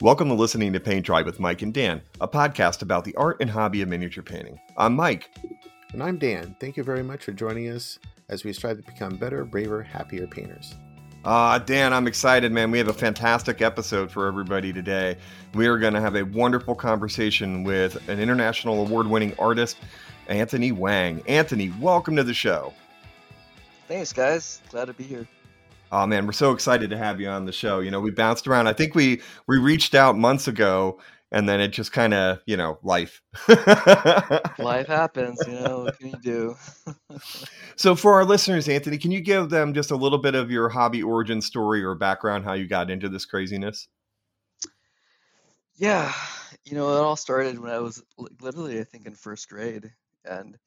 [0.00, 3.36] Welcome to listening to Paint Dry with Mike and Dan, a podcast about the art
[3.40, 4.58] and hobby of miniature painting.
[4.76, 5.30] I'm Mike.
[5.92, 6.56] And I'm Dan.
[6.58, 10.26] Thank you very much for joining us as we strive to become better, braver, happier
[10.26, 10.74] painters.
[11.24, 12.72] Uh, Dan, I'm excited, man.
[12.72, 15.16] We have a fantastic episode for everybody today.
[15.54, 19.76] We are going to have a wonderful conversation with an international award winning artist,
[20.26, 21.22] Anthony Wang.
[21.28, 22.74] Anthony, welcome to the show.
[23.86, 24.60] Thanks, guys.
[24.70, 25.28] Glad to be here.
[25.96, 27.78] Oh man, we're so excited to have you on the show.
[27.78, 28.66] You know, we bounced around.
[28.66, 30.98] I think we we reached out months ago
[31.30, 33.22] and then it just kind of, you know, life.
[34.58, 36.56] life happens, you know, what can you do?
[37.76, 40.68] so for our listeners, Anthony, can you give them just a little bit of your
[40.68, 43.86] hobby origin story or background how you got into this craziness?
[45.76, 46.12] Yeah,
[46.64, 48.02] you know, it all started when I was
[48.40, 49.92] literally I think in first grade
[50.24, 50.58] and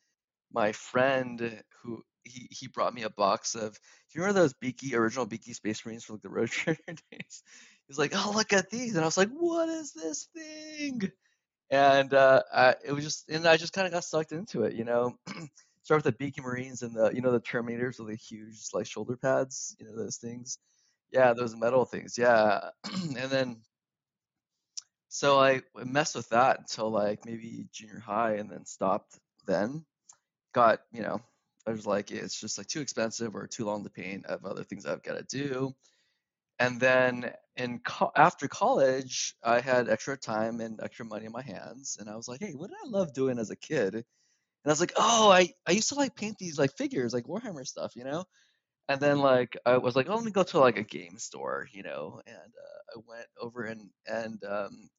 [0.54, 3.80] my friend who he he brought me a box of do
[4.14, 6.82] you remember those Beaky original Beaky Space Marines from like the Rogue Trader
[7.12, 7.44] days?
[7.88, 11.12] He's like, "Oh, look at these," and I was like, "What is this thing?"
[11.70, 14.74] And uh, I, it was just, and I just kind of got sucked into it,
[14.74, 15.18] you know.
[15.84, 18.86] Start with the Beaky Marines and the, you know, the Terminators with the huge like
[18.86, 20.60] shoulder pads, you know, those things.
[21.12, 22.18] Yeah, those metal things.
[22.18, 23.62] Yeah, and then
[25.10, 29.18] so I messed with that until like maybe junior high, and then stopped.
[29.46, 29.86] Then
[30.54, 31.22] got, you know,
[31.68, 34.26] I was like, it's just like too expensive or too long to paint.
[34.28, 35.76] I have other things I've got to do.
[36.60, 41.44] And then in co- after college, I had extra time and extra money in my
[41.44, 43.96] hands, and I was like, hey, what did I love doing as a kid?
[43.96, 44.04] And
[44.66, 47.66] I was like, oh, I, I used to like paint these like figures, like Warhammer
[47.68, 48.26] stuff, you know.
[48.90, 51.68] And then like I was like, oh, let me go to like a game store,
[51.74, 52.22] you know.
[52.28, 54.90] And uh, I went over and and um,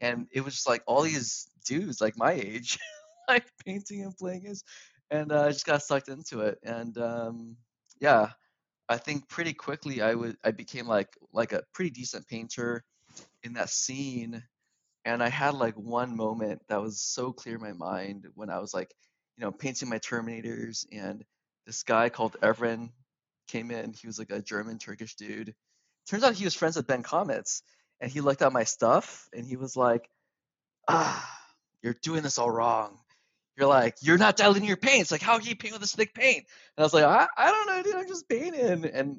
[0.00, 2.78] and it was just like all these dudes like my age,
[3.28, 4.64] like painting and playing is
[5.10, 6.58] and uh, I just got sucked into it.
[6.62, 7.56] And um,
[8.00, 8.30] yeah,
[8.88, 12.84] I think pretty quickly I would I became like like a pretty decent painter
[13.42, 14.42] in that scene.
[15.04, 18.58] And I had like one moment that was so clear in my mind when I
[18.58, 18.94] was like,
[19.36, 21.24] you know, painting my Terminators, and
[21.66, 22.90] this guy called Evren
[23.48, 23.94] came in.
[23.94, 25.54] He was like a German Turkish dude.
[26.08, 27.62] Turns out he was friends with Ben Komets,
[28.00, 30.08] and he looked at my stuff and he was like,
[30.88, 31.40] "Ah,
[31.82, 32.98] you're doing this all wrong
[33.60, 35.02] you're like, you're not diluting your paint.
[35.02, 36.38] It's like, how can you paint with this thick paint?
[36.38, 36.46] And
[36.78, 37.94] I was like, I, I don't know, dude.
[37.94, 38.86] I'm just painting.
[38.86, 39.18] And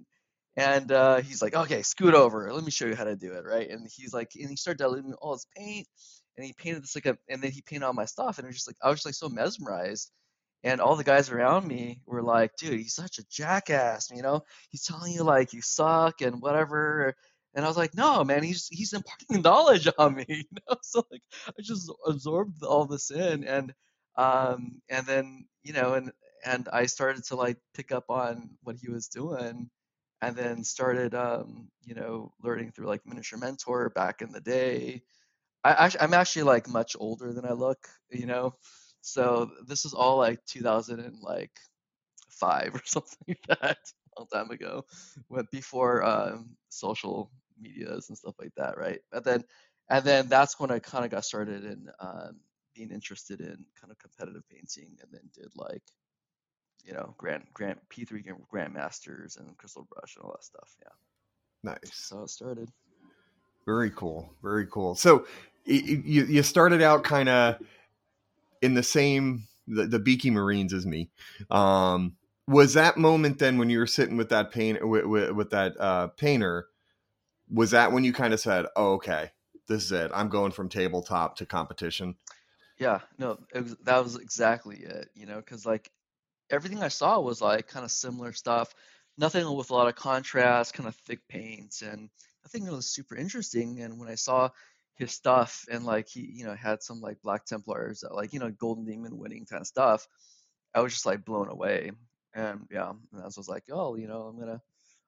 [0.57, 2.51] and uh, he's like, okay, scoot over.
[2.51, 3.69] Let me show you how to do it, right?
[3.69, 5.87] And he's like, and he started diluting all his paint,
[6.35, 8.49] and he painted this like a, and then he painted all my stuff, and it
[8.49, 10.11] was just like, I was just like so mesmerized.
[10.63, 14.41] And all the guys around me were like, dude, he's such a jackass, you know?
[14.69, 17.15] He's telling you like you suck and whatever.
[17.55, 20.75] And I was like, no, man, he's he's imparting knowledge on me, you know.
[20.83, 23.73] So like, I just absorbed all this in, and
[24.17, 26.11] um, and then you know and
[26.45, 29.69] and i started to like pick up on what he was doing
[30.21, 35.01] and then started um, you know learning through like miniature mentor back in the day.
[35.63, 38.55] I, i'm actually like much older than i look you know?
[39.01, 41.51] So this is all like 2005
[42.75, 43.77] or something like that
[44.17, 44.85] a long time ago
[45.29, 48.99] went before um, social medias and stuff like that right?
[49.11, 49.43] And then
[49.89, 52.39] and then that's when i kind of got started in um,
[52.75, 55.83] being interested in kind of competitive painting and then did like
[56.83, 60.89] you know grand grand p3 grandmasters and crystal brush and all that stuff yeah.
[61.63, 61.91] Nice.
[61.93, 62.69] So it started.
[63.65, 64.95] Very cool very cool.
[64.95, 65.25] So
[65.65, 67.57] you you started out kind of
[68.61, 71.09] in the same the, the beaky marines as me.
[71.49, 72.15] Um
[72.47, 75.79] was that moment then when you were sitting with that paint with, with, with that
[75.79, 76.67] uh painter
[77.49, 79.31] was that when you kind of said oh, okay
[79.67, 80.11] this is it.
[80.13, 82.15] I'm going from tabletop to competition
[82.81, 85.91] yeah, no, it was, that was exactly it, you know, because like
[86.49, 88.73] everything I saw was like kind of similar stuff,
[89.19, 92.09] nothing with a lot of contrast, kind of thick paints, and
[92.43, 93.81] I think that was super interesting.
[93.81, 94.49] And when I saw
[94.95, 98.49] his stuff and like he, you know, had some like Black Templars, like you know,
[98.49, 100.07] Golden Demon winning kind of stuff,
[100.73, 101.91] I was just like blown away.
[102.33, 104.61] And yeah, and I was like, oh, you know, I'm gonna,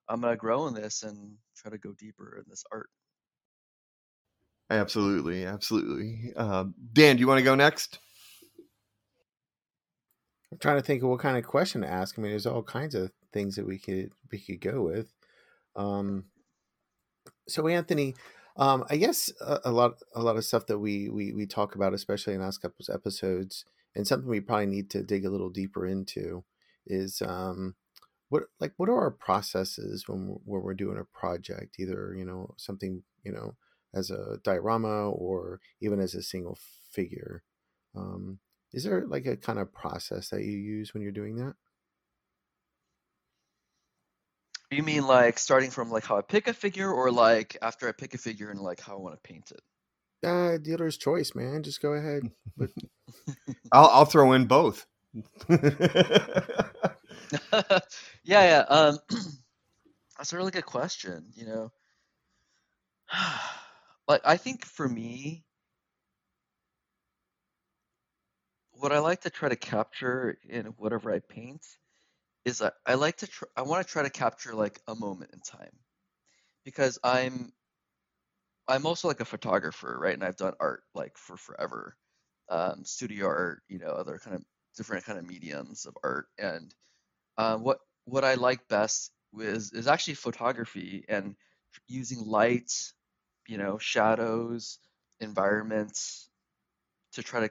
[0.08, 2.90] I'm gonna grow in this and try to go deeper in this art.
[4.70, 6.34] Absolutely, absolutely.
[6.36, 8.00] Uh, Dan, do you want to go next?
[10.52, 12.18] I'm trying to think of what kind of question to ask.
[12.18, 15.12] I mean, there's all kinds of things that we could we could go with.
[15.76, 16.26] Um,
[17.48, 18.16] so Anthony,
[18.58, 21.76] um, I guess a, a, lot a lot of stuff that we, we we talk
[21.76, 23.66] about, especially in the last couple of episodes,
[23.96, 26.44] and something we probably need to dig a little deeper into
[26.86, 27.76] is um,
[28.30, 32.54] what like what are our processes when when we're doing a project, either you know
[32.58, 33.56] something you know
[33.94, 36.58] as a diorama or even as a single
[36.92, 37.44] figure.
[37.96, 38.40] Um,
[38.74, 41.54] is there like a kind of process that you use when you're doing that?
[44.72, 47.92] You mean like starting from like how I pick a figure, or like after I
[47.92, 50.28] pick a figure and like how I want to paint it?
[50.28, 51.62] Uh, dealer's choice, man.
[51.62, 52.24] Just go ahead.
[52.58, 52.72] But
[53.72, 54.88] I'll, I'll throw in both.
[55.50, 56.40] yeah,
[58.24, 58.66] yeah.
[58.68, 58.98] Um,
[60.18, 61.26] that's a really good question.
[61.36, 61.72] You know,
[64.08, 65.46] like I think for me,
[68.74, 71.66] what I like to try to capture in whatever I paint
[72.46, 75.32] is I, I like to tr- I want to try to capture like a moment
[75.34, 75.78] in time
[76.66, 77.54] because I'm
[78.68, 80.14] I'm also like a photographer, right?
[80.14, 81.96] And I've done art like for forever,
[82.50, 84.44] um, studio art, you know, other kind of
[84.78, 86.28] different kind of mediums of art.
[86.38, 86.74] And
[87.38, 91.36] uh, what what I like best is is actually photography and
[91.88, 92.72] using light,
[93.48, 94.80] you know, shadows,
[95.20, 96.30] environments
[97.14, 97.50] to try to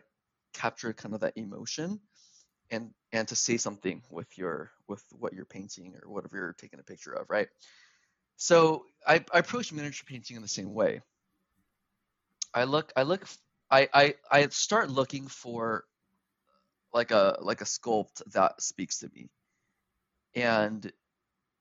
[0.55, 2.01] capture kind of that emotion
[2.71, 6.81] and and to say something with your with what you're painting or whatever you're taking
[6.81, 7.49] a picture of, right?
[8.37, 11.01] So I, I approach miniature painting in the same way.
[12.55, 13.27] I look I look
[13.71, 15.85] I, I I start looking for
[16.93, 19.31] like a like a sculpt that speaks to me.
[20.35, 20.91] And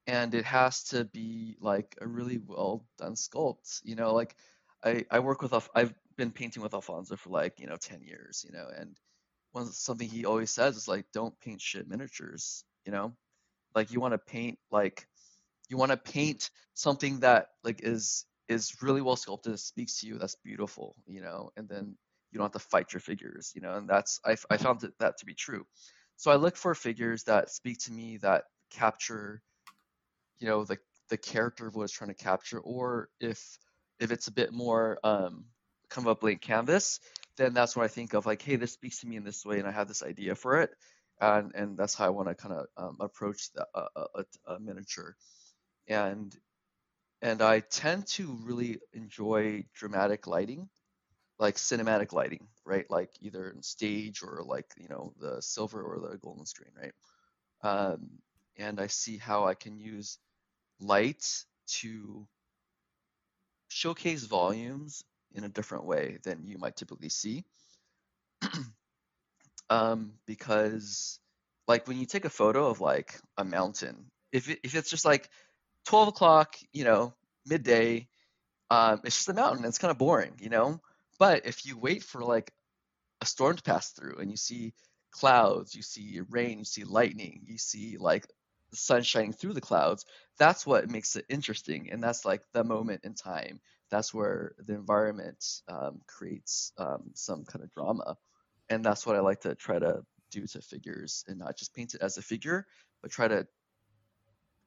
[0.08, 3.82] and it has to be like a really well done sculpt.
[3.84, 4.36] You know, like
[4.84, 8.46] I I work with I've been painting with Alfonso for like, you know, 10 years,
[8.48, 8.96] you know, and
[9.52, 13.14] one something he always says is like don't paint shit miniatures, you know?
[13.76, 15.08] Like you want to paint like
[15.70, 20.18] you want to paint something that like is is really well sculpted, speaks to you,
[20.18, 21.96] that's beautiful, you know, and then
[22.32, 24.98] you don't have to fight your figures, you know, and that's I, I found that,
[25.00, 25.66] that to be true.
[26.18, 29.42] So I look for figures that speak to me, that capture,
[30.42, 30.80] you know, the
[31.10, 33.60] the character of what it's trying to capture, or if
[34.02, 35.46] if it's a bit more um,
[35.90, 37.02] kind of a blank canvas,
[37.38, 39.60] then that's what I think of like, hey, this speaks to me in this way,
[39.60, 40.72] and I have this idea for it,
[41.22, 44.60] and and that's how I want to kind of um, approach the, uh, a, a
[44.62, 45.16] miniature,
[45.90, 46.36] and
[47.22, 50.70] and I tend to really enjoy dramatic lighting
[51.40, 52.90] like cinematic lighting, right?
[52.90, 56.94] Like either in stage or like you know the silver or the golden screen, right?
[57.64, 58.10] Um,
[58.58, 60.20] and I see how I can use
[60.82, 61.26] light
[61.68, 62.28] to
[63.70, 67.46] showcase volumes in a different way than you might typically see.
[69.70, 71.20] um, because
[71.68, 75.06] like when you take a photo of like a mountain, if it, if it's just
[75.06, 75.30] like
[75.86, 77.14] 12 o'clock, you know,
[77.46, 78.08] midday,
[78.70, 79.66] um, it's just a mountain.
[79.66, 80.82] It's kind of boring, you know
[81.22, 82.52] but if you wait for like
[83.22, 84.74] a storm to pass through and you see
[85.12, 88.26] clouds, you see rain, you see lightning, you see like
[88.72, 90.06] the sun shining through the clouds,
[90.38, 91.92] that's what makes it interesting.
[91.92, 93.60] And that's like the moment in time.
[93.90, 98.18] That's where the environment um, creates um, some kind of drama.
[98.70, 101.94] And that's what I like to try to do to figures and not just paint
[101.94, 102.66] it as a figure,
[103.02, 103.46] but try to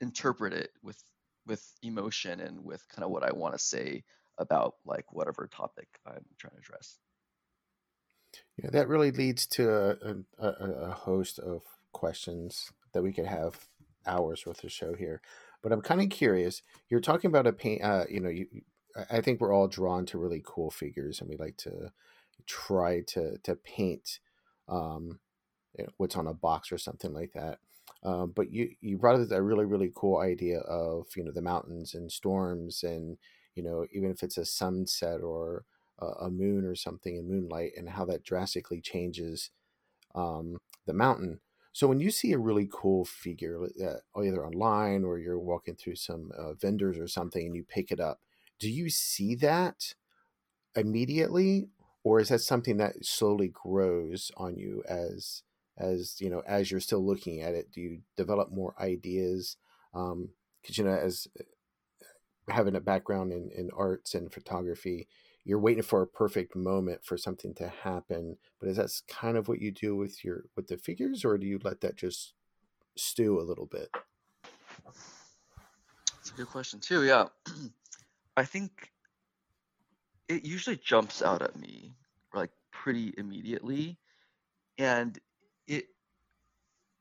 [0.01, 1.03] interpret it with
[1.47, 4.05] with emotion and with kind of what I want to say
[4.39, 6.99] about like whatever topic I'm trying to address.
[8.57, 11.63] Yeah, that really leads to a, a, a host of
[11.93, 13.69] questions that we could have
[14.07, 15.21] hours worth of show here.
[15.63, 16.63] But I'm kind of curious.
[16.91, 17.83] You're talking about a paint.
[17.83, 18.47] Uh, you know, you.
[19.11, 21.91] I think we're all drawn to really cool figures, and we like to
[22.47, 24.21] try to to paint
[24.69, 25.19] um,
[25.97, 27.59] what's on a box or something like that.
[28.03, 31.43] Um, but you you brought up a really really cool idea of you know the
[31.43, 33.17] mountains and storms and
[33.55, 35.65] you know, even if it's a sunset or
[36.01, 39.51] a, a moon or something in moonlight, and how that drastically changes
[40.15, 41.41] um, the mountain.
[41.75, 45.97] So when you see a really cool figure, uh, either online or you're walking through
[45.97, 48.21] some uh, vendors or something, and you pick it up,
[48.61, 49.95] do you see that
[50.77, 51.69] immediately,
[52.05, 55.43] or is that something that slowly grows on you as
[55.79, 57.73] as you know as you're still looking at it?
[57.73, 59.57] Do you develop more ideas?
[59.93, 60.31] Because um,
[60.69, 61.29] you know, as
[62.49, 65.09] having a background in, in arts and photography,
[65.45, 68.39] you're waiting for a perfect moment for something to happen.
[68.59, 71.47] But is that kind of what you do with your with the figures, or do
[71.47, 72.35] you let that just
[72.97, 73.91] stew a little bit?
[76.21, 77.05] It's a good question too.
[77.05, 77.27] Yeah,
[78.37, 78.91] I think
[80.29, 81.95] it usually jumps out at me
[82.33, 83.99] like pretty immediately,
[84.79, 85.19] and
[85.67, 85.85] it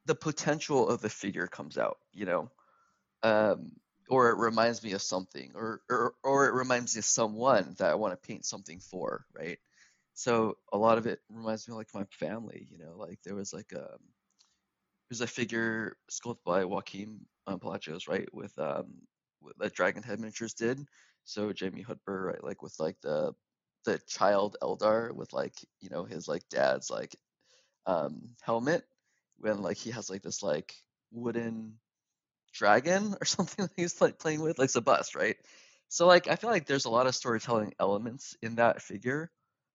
[0.06, 2.00] the potential of the figure comes out.
[2.12, 2.52] You know,
[3.24, 3.72] um,
[4.10, 7.92] or it reminds me of something or, or or it reminds me of someone that
[7.92, 9.60] I want to paint something for, right?
[10.14, 13.36] So a lot of it reminds me of like my family, you know, like there
[13.36, 14.00] was like a um,
[15.10, 18.86] there's a figure sculpted by Joaquim um, Palacios, right, with um
[19.42, 20.86] with, that Dragon Head Miniatures did.
[21.26, 23.34] So Jamie Hudber, right, like with like the
[23.86, 27.16] the child Eldar with like you know his like dad's like
[27.86, 28.84] um helmet
[29.38, 30.74] when like he has like this like
[31.12, 31.76] wooden
[32.54, 35.38] dragon or something that he's like playing with, like it's a bust, right?
[35.90, 39.32] So like I feel like there's a lot of storytelling elements in that figure.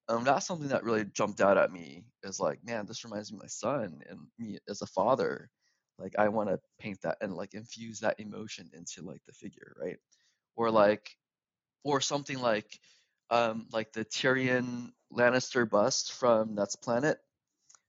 [0.08, 3.37] Um, that's something that really jumped out at me is like, man, this reminds me
[3.37, 5.50] of my son and me as a father.
[5.99, 9.76] Like I want to paint that and like infuse that emotion into like the figure,
[9.80, 9.99] right?
[10.56, 11.11] Or like,
[11.85, 12.78] or something like,
[13.30, 17.18] um, like the Tyrion Lannister bust from Nuts Planet.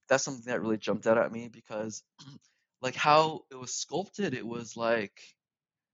[0.09, 2.03] That's something that really jumped out at me because,
[2.81, 5.19] like how it was sculpted, it was like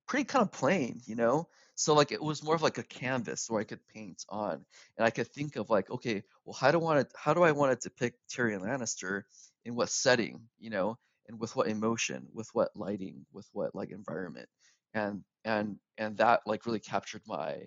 [0.07, 1.47] pretty kind of plain, you know.
[1.75, 4.65] So like it was more of like a canvas where I could paint on,
[4.97, 7.43] and I could think of like, okay, well, how do I want to, how do
[7.43, 9.23] I want to depict Tyrion Lannister
[9.65, 13.91] in what setting, you know, and with what emotion, with what lighting, with what like
[13.91, 14.47] environment,
[14.93, 17.57] and and and that like really captured my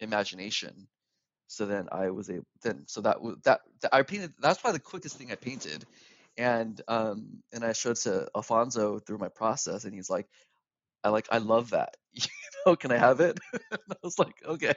[0.00, 0.88] imagination.
[1.46, 4.32] So then I was able then so that was that, that I painted.
[4.40, 5.84] That's probably the quickest thing I painted,
[6.36, 10.28] and um and I showed to Alfonso through my process, and he's like,
[11.04, 11.96] I like I love that.
[12.66, 13.38] You know, can I have it?
[13.72, 14.74] I was like, okay,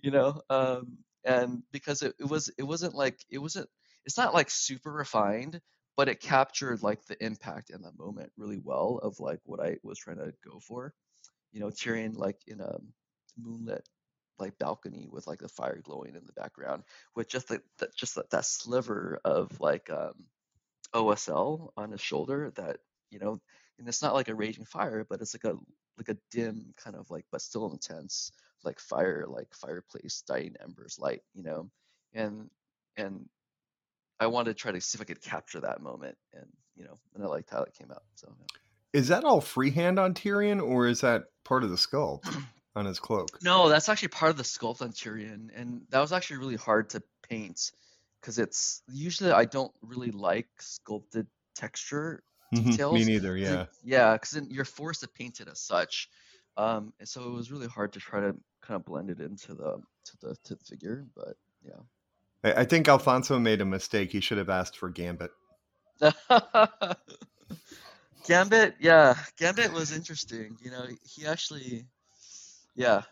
[0.00, 3.68] you know, um, and because it, it was it wasn't like it wasn't
[4.06, 5.60] it's not like super refined,
[5.96, 9.76] but it captured like the impact and the moment really well of like what I
[9.82, 10.94] was trying to go for.
[11.52, 12.78] You know, Tyrion like in a
[13.38, 13.88] moonlit
[14.38, 16.84] like balcony with like the fire glowing in the background
[17.16, 17.60] with just the
[17.96, 20.14] just that, that sliver of like um
[20.94, 22.78] OSL on his shoulder that
[23.10, 23.40] you know
[23.78, 25.56] and it's not like a raging fire, but it's like a
[25.96, 28.30] like a dim kind of like but still intense
[28.64, 31.70] like fire like fireplace dying embers light, you know,
[32.12, 32.50] and
[32.96, 33.28] and
[34.20, 36.98] I wanted to try to see if I could capture that moment, and you know,
[37.14, 38.02] and I liked how it came out.
[38.14, 38.34] So.
[38.38, 39.00] Yeah.
[39.00, 42.26] Is that all freehand on Tyrion, or is that part of the sculpt
[42.76, 43.38] on his cloak?
[43.42, 46.90] No, that's actually part of the sculpt on Tyrion, and that was actually really hard
[46.90, 47.70] to paint
[48.20, 52.22] because it's usually I don't really like sculpted texture
[52.52, 52.94] details.
[52.94, 53.36] Me neither.
[53.36, 53.66] Yeah.
[53.84, 56.08] Yeah, because you're forced to paint it as such,
[56.56, 59.54] um, and so it was really hard to try to kind of blend it into
[59.54, 61.06] the to the to the figure.
[61.14, 61.80] But yeah.
[62.44, 64.12] I, I think Alfonso made a mistake.
[64.12, 65.30] He should have asked for Gambit.
[68.26, 70.56] Gambit, yeah, Gambit was interesting.
[70.60, 71.86] You know, he actually,
[72.74, 73.02] yeah,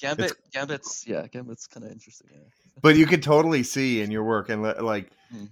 [0.00, 2.28] Gambit, it's, Gambit's, yeah, Gambit's kind of interesting.
[2.32, 2.40] Yeah.
[2.82, 5.10] But you could totally see in your work and like.
[5.30, 5.46] Hmm.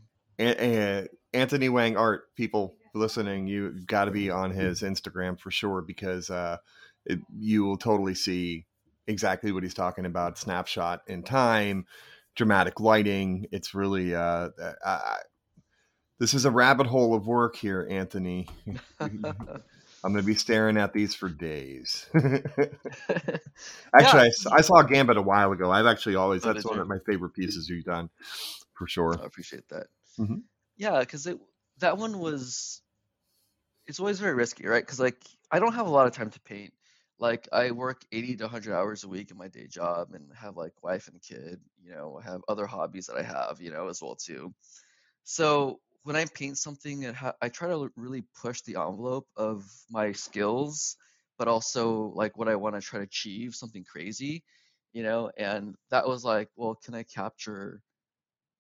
[1.37, 6.31] Anthony Wang art people listening, you've got to be on his Instagram for sure because
[6.31, 6.57] uh,
[7.05, 8.65] it, you will totally see
[9.07, 10.38] exactly what he's talking about.
[10.38, 11.87] Snapshot in time,
[12.35, 13.47] dramatic lighting.
[13.53, 15.17] It's really uh, uh I,
[16.19, 18.49] this is a rabbit hole of work here, Anthony.
[20.07, 22.07] I'm going to be staring at these for days.
[22.15, 22.71] actually,
[23.93, 24.29] yeah.
[24.53, 25.73] I, I, saw Gambit a while ago.
[25.73, 28.09] I've actually always, oh, that's one of my favorite pieces you've done
[28.75, 29.19] for sure.
[29.21, 29.89] I appreciate that.
[30.17, 30.37] Mm-hmm.
[30.77, 31.41] Yeah, because it
[31.79, 32.83] that one was
[33.89, 34.81] it's always very risky, right?
[34.81, 35.21] Because like
[35.51, 36.73] I don't have a lot of time to paint.
[37.19, 40.57] Like I work 80 to 100 hours a week in my day job and have
[40.57, 43.89] like wife and kid, you know, I have other hobbies that I have, you know,
[43.89, 44.55] as well too.
[45.25, 47.05] So when I paint something,
[47.43, 50.97] I try to really push the envelope of my skills,
[51.37, 54.45] but also like what I want to try to achieve, something crazy,
[54.93, 55.33] you know.
[55.37, 57.83] And that was like, well, can I capture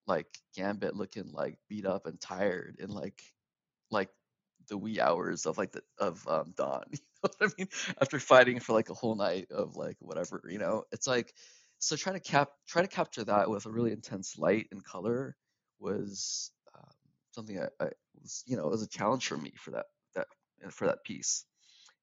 [0.08, 0.26] like
[0.56, 3.22] Gambit looking like beat up and tired and like
[3.92, 4.10] like
[4.68, 6.84] the wee hours of like the of um, dawn.
[7.24, 7.68] You know what I mean?
[8.00, 11.32] After fighting for like a whole night of like whatever, you know, it's like
[11.78, 15.36] so trying to cap try to capture that with a really intense light and color
[15.78, 16.50] was
[17.36, 17.88] something I, I,
[18.20, 20.26] was you know it was a challenge for me for that that
[20.70, 21.44] for that piece,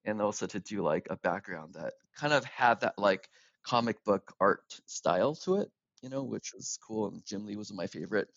[0.06, 3.28] and also to do like a background that kind of had that like
[3.64, 5.72] comic book art style to it,
[6.02, 7.08] you know, which was cool.
[7.08, 8.28] And Jim Lee was my favorite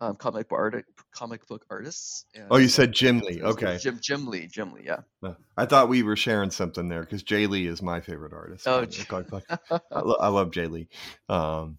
[0.00, 2.24] um, comic book art, comic book artists.
[2.34, 3.42] And, oh, you said Jim Lee.
[3.42, 3.78] Okay.
[3.78, 4.48] Jim Jim Lee.
[4.48, 4.86] Jim Lee.
[4.86, 5.34] Yeah.
[5.56, 8.66] I thought we were sharing something there because Jae Lee is my favorite artist.
[8.66, 10.88] Oh, I, I, love Jae Lee.
[11.28, 11.78] Um,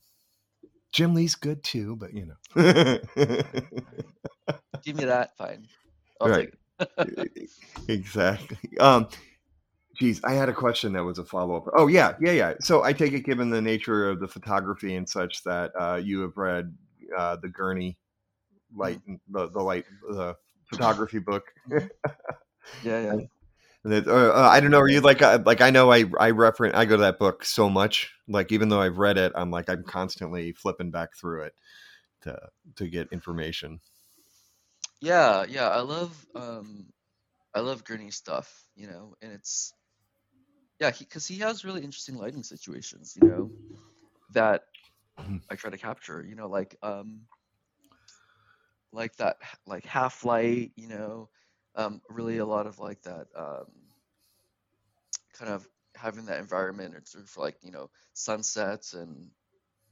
[0.93, 2.35] Jim Lee's good too, but you know.
[4.83, 5.67] Give me that, fine.
[6.21, 6.53] I'll right.
[7.87, 8.77] exactly.
[8.79, 9.07] Um,
[9.95, 11.67] Geez, I had a question that was a follow up.
[11.75, 12.53] Oh yeah, yeah, yeah.
[12.59, 16.21] So I take it, given the nature of the photography and such, that uh, you
[16.21, 16.75] have read
[17.15, 17.97] uh, the Gurney
[18.75, 20.35] light the, the light the
[20.65, 21.43] photography book.
[21.69, 21.79] yeah,
[22.83, 23.15] yeah.
[23.85, 24.79] That, uh, uh, I don't know.
[24.79, 27.43] Are you like uh, like I know I I reference I go to that book
[27.43, 28.13] so much.
[28.29, 31.53] Like even though I've read it, I'm like I'm constantly flipping back through it
[32.21, 32.39] to
[32.77, 33.81] to get information.
[35.01, 35.67] Yeah, yeah.
[35.67, 36.85] I love um
[37.53, 39.73] I love Gurney stuff, you know, and it's
[40.79, 43.51] yeah, because he, he has really interesting lighting situations, you know,
[44.31, 44.63] that
[45.19, 45.37] mm-hmm.
[45.49, 46.25] I try to capture.
[46.25, 47.23] You know, like um
[48.93, 51.27] like that like half light you know
[51.75, 53.67] um really a lot of like that um
[55.33, 59.31] kind of having that environment or sort of like you know sunsets and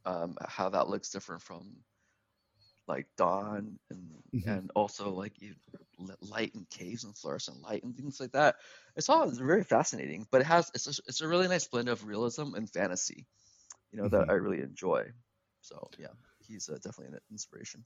[0.05, 1.83] um, how that looks different from
[2.87, 4.41] like dawn and Mhm.
[4.47, 5.53] and also like you,
[5.99, 8.55] li- light in caves and fluorescent light and things like that.
[8.95, 12.05] It's all very fascinating, but it has it's a, it's a really nice blend of
[12.05, 13.27] realism and fantasy,
[13.91, 15.11] you know, that I really enjoy.
[15.61, 17.85] So yeah, he's uh, definitely an inspiration.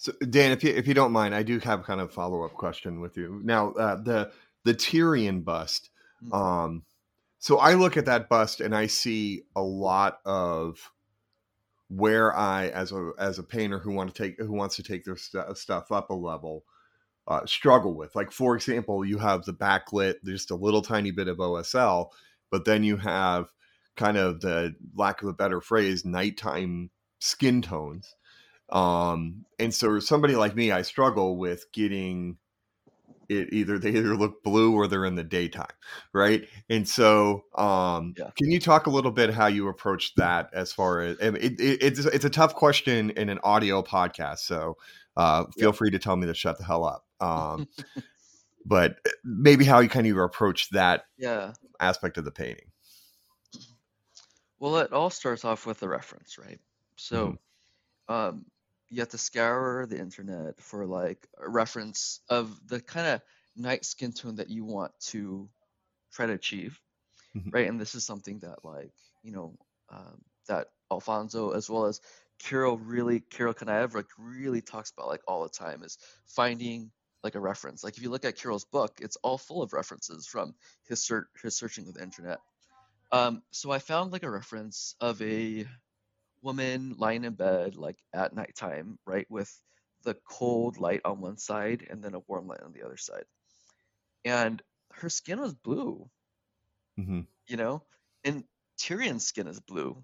[0.00, 2.54] So Dan, if you if you don't mind, I do have kind of follow up
[2.54, 3.38] question with you.
[3.44, 4.32] Now, uh, the
[4.64, 5.90] the Tyrion bust.
[6.24, 6.34] Mhm.
[6.34, 6.84] Um,
[7.38, 10.78] so I look at that bust and I see a lot of
[11.88, 15.04] where I, as a as a painter who want to take who wants to take
[15.04, 16.64] their st- stuff up a level,
[17.28, 18.16] uh, struggle with.
[18.16, 22.10] Like for example, you have the backlit, just a little tiny bit of OSL,
[22.50, 23.48] but then you have
[23.96, 26.90] kind of the lack of a better phrase, nighttime
[27.20, 28.14] skin tones.
[28.72, 32.38] Um, and so somebody like me, I struggle with getting
[33.28, 35.66] it either they either look blue or they're in the daytime,
[36.12, 36.48] right?
[36.68, 38.30] And so, um, Yeah.
[38.36, 41.60] can you talk a little bit how you approach that as far as it, it,
[41.60, 44.76] it's it's a tough question in an audio podcast, so
[45.16, 47.06] uh, feel free to tell me to shut the hell up.
[47.20, 47.68] Um,
[48.64, 51.52] but maybe how you kind of approach that Yeah.
[51.80, 52.70] aspect of the painting.
[54.58, 56.60] Well, it all starts off with a reference, right?
[56.96, 57.36] So,
[58.08, 58.46] um,
[58.90, 63.22] you have to scour the internet for like a reference of the kind of
[63.56, 65.48] night skin tone that you want to
[66.12, 66.80] try to achieve,
[67.36, 67.52] Mhm.
[67.52, 67.68] right?
[67.68, 68.92] And this is something that like
[69.22, 69.56] you know
[69.90, 72.00] um, that Alfonso as well as
[72.38, 76.90] Kirill really Kanaev like really talks about like all the time is finding
[77.22, 77.84] like a reference.
[77.84, 80.54] Like if you look at Kirill's book, it's all full of references from
[80.88, 82.40] his search his searching of the internet.
[83.12, 85.66] Um, so I found like a reference of a
[86.42, 89.50] woman lying in bed like at nighttime, right, with
[90.02, 93.24] the cold light on one side and then a warm light on the other side.
[94.24, 96.10] And her skin was blue,
[96.96, 97.26] Mhm.
[97.46, 97.82] you know,
[98.24, 98.44] and
[98.78, 100.02] Tyrion's skin is blue.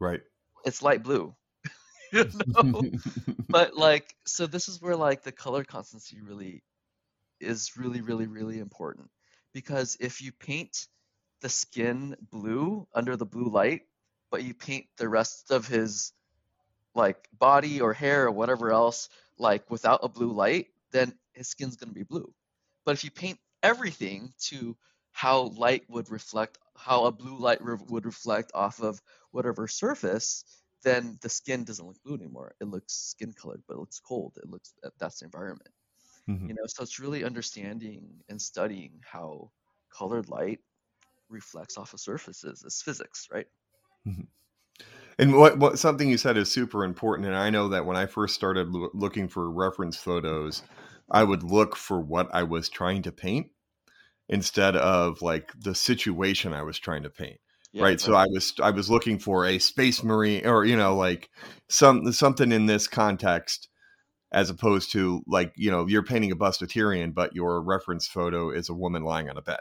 [0.00, 0.22] Right.
[0.64, 1.34] It's light blue.
[2.12, 2.24] you
[2.62, 2.84] know?
[3.52, 6.62] but like so this is where like the color constancy really
[7.40, 9.10] is really really really important
[9.54, 10.88] because if you paint
[11.42, 13.82] the skin blue under the blue light
[14.32, 16.14] but you paint the rest of his
[16.94, 21.76] like body or hair or whatever else like without a blue light then his skin's
[21.76, 22.34] going to be blue
[22.84, 24.76] but if you paint everything to
[25.12, 30.44] how light would reflect how a blue light re- would reflect off of whatever surface
[30.82, 32.56] then the skin doesn't look blue anymore.
[32.60, 34.36] It looks skin colored, but it looks cold.
[34.42, 35.70] It looks that's the environment.
[36.26, 36.48] Mhm.
[36.48, 39.52] You know, so it's really understanding and studying how
[39.90, 40.60] colored light
[41.28, 42.64] reflects off of surfaces.
[42.64, 43.48] It's physics, right?
[45.18, 47.28] And what, what something you said is super important.
[47.28, 50.62] And I know that when I first started loo- looking for reference photos,
[51.10, 53.48] I would look for what I was trying to paint
[54.28, 57.38] instead of like the situation I was trying to paint.
[57.72, 58.00] Yeah, right.
[58.00, 61.30] So I was I was looking for a space marine or you know like
[61.68, 63.68] some something in this context
[64.32, 68.06] as opposed to like you know you're painting a bust of Tyrion, but your reference
[68.06, 69.60] photo is a woman lying on a bed,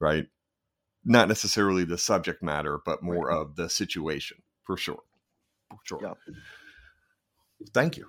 [0.00, 0.26] right?
[1.08, 5.00] Not necessarily the subject matter, but more of the situation for sure.
[5.70, 6.00] For sure.
[6.02, 6.14] Yeah.
[7.72, 8.08] Thank you.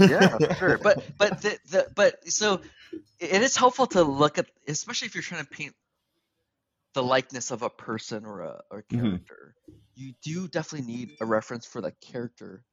[0.00, 0.78] yeah, sure.
[0.78, 2.60] But but the, the but so
[3.18, 5.74] it is helpful to look at, especially if you're trying to paint
[6.94, 9.00] the likeness of a person or a or Mhm.
[9.00, 9.54] character.
[9.96, 12.64] You do definitely need a reference for the character,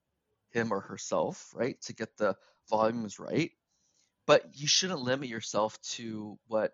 [0.52, 2.36] him or herself, right, to get the
[2.70, 3.52] volumes right.
[4.28, 6.74] But you shouldn't limit yourself to what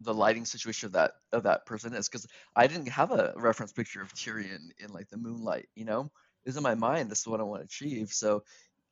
[0.00, 3.72] the lighting situation of that of that person is because I didn't have a reference
[3.72, 6.10] picture of Tyrion in like the moonlight, you know?
[6.46, 7.10] is in my mind.
[7.10, 8.10] This is what I want to achieve.
[8.12, 8.44] So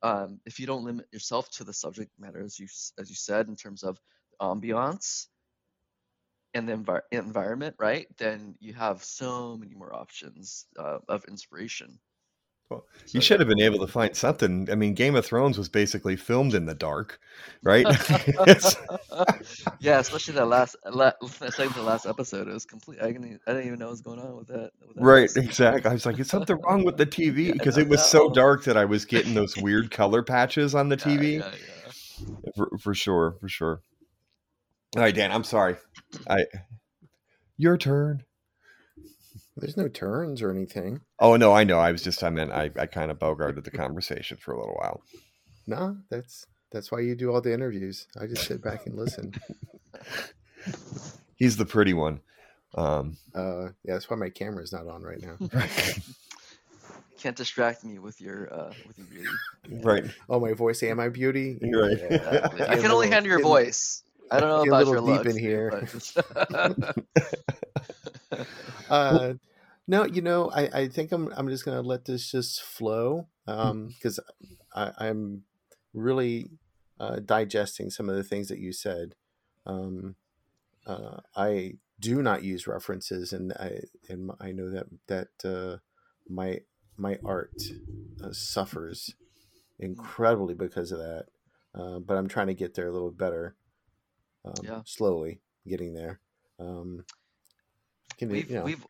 [0.02, 2.66] um, if you don't limit yourself to the subject matter, as you
[2.98, 3.98] as you said, in terms of
[4.42, 5.28] ambiance
[6.52, 8.06] and the envir- environment, right?
[8.18, 11.98] Then you have so many more options uh, of inspiration.
[12.70, 14.68] Well, So, You should have been able to find something.
[14.70, 17.20] I mean, Game of Thrones was basically filmed in the dark,
[17.62, 17.86] right?
[19.80, 21.12] Yeah, especially that last, la-
[21.50, 22.48] second to last episode.
[22.48, 23.00] It was complete.
[23.02, 24.70] I didn't, I didn't even know what was going on with that.
[24.86, 25.44] With that right, episode.
[25.44, 25.90] exactly.
[25.90, 27.52] I was like, is something wrong with the TV?
[27.52, 28.30] Because I it was so know.
[28.30, 31.38] dark that I was getting those weird color patches on the Yeah, TV.
[31.40, 31.92] yeah, yeah.
[32.56, 33.82] For, for sure, for sure.
[34.96, 35.76] All right, Dan, I'm sorry.
[36.28, 36.46] I
[37.56, 38.24] your turn.
[39.56, 41.00] There's no turns or anything.
[41.20, 41.78] Oh no, I know.
[41.78, 44.74] I was just I meant I, I kind of bogarted the conversation for a little
[44.74, 45.02] while.
[45.66, 48.08] No, that's that's why you do all the interviews.
[48.20, 49.32] I just sit back and listen.
[51.36, 52.20] He's the pretty one.
[52.74, 55.36] Um, Uh, yeah, that's why my camera's not on right now.
[57.20, 59.28] Can't distract me with your uh, with your beauty.
[59.84, 60.04] right.
[60.28, 61.58] Oh, my voice, am I beauty?
[61.62, 61.98] You're right.
[61.98, 62.06] Yeah.
[62.16, 62.60] Exactly.
[62.62, 64.02] I Get a can only handle your get- voice.
[64.30, 65.32] I don't know get a about little your deep in
[65.80, 66.94] looks, here.
[68.88, 69.34] uh,
[69.86, 73.88] no, you know, I, I think I'm I'm just gonna let this just flow um,
[73.88, 74.20] because
[74.74, 75.42] I, I'm
[75.92, 76.50] really
[76.98, 79.14] uh, digesting some of the things that you said.
[79.66, 80.16] Um,
[80.86, 85.78] uh, I do not use references, and I and I know that that uh,
[86.28, 86.60] my
[86.96, 87.62] my art
[88.22, 89.14] uh, suffers
[89.78, 91.26] incredibly because of that.
[91.74, 93.56] Uh, but I'm trying to get there a little better.
[94.44, 94.82] Um, Yeah.
[94.84, 96.20] slowly getting there.
[96.58, 97.04] Um,
[98.18, 98.84] can We've you know, we've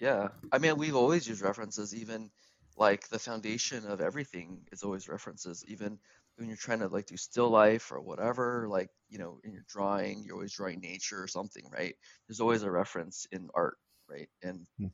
[0.00, 0.28] yeah.
[0.52, 1.94] I mean, we've always used references.
[1.94, 2.30] Even
[2.76, 5.64] like the foundation of everything is always references.
[5.68, 5.98] Even
[6.36, 9.64] when you're trying to like do still life or whatever, like you know, in your
[9.68, 11.94] drawing, you're always drawing nature or something, right?
[12.28, 14.28] There's always a reference in art, right?
[14.42, 14.86] And Hmm.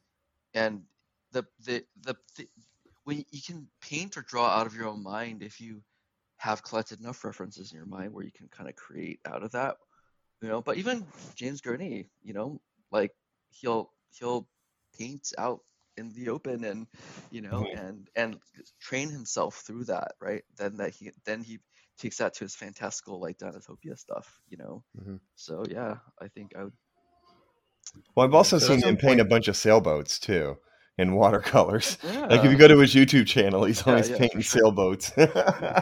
[0.54, 0.82] and
[1.32, 2.48] the the the, the
[3.04, 5.82] when you can paint or draw out of your own mind if you
[6.36, 9.52] have collected enough references in your mind where you can kind of create out of
[9.52, 9.76] that
[10.40, 11.06] you know but even
[11.36, 13.12] james gurney you know like
[13.52, 14.48] he'll he'll
[14.98, 15.60] paint out
[15.96, 16.86] in the open and
[17.30, 17.78] you know Mhm.
[17.78, 18.40] and and
[18.80, 21.58] train himself through that right then that he then he
[21.98, 25.20] takes that to his fantastical like Dinotopia stuff you know Mhm.
[25.34, 26.72] so yeah i think i would
[28.14, 30.58] Well, I've also So seen him paint a bunch of sailboats too
[30.98, 31.98] in watercolors.
[32.02, 34.60] yeah Like if you go to his YouTube channel, he's always yeah, for painting sure.
[34.60, 35.12] sailboats.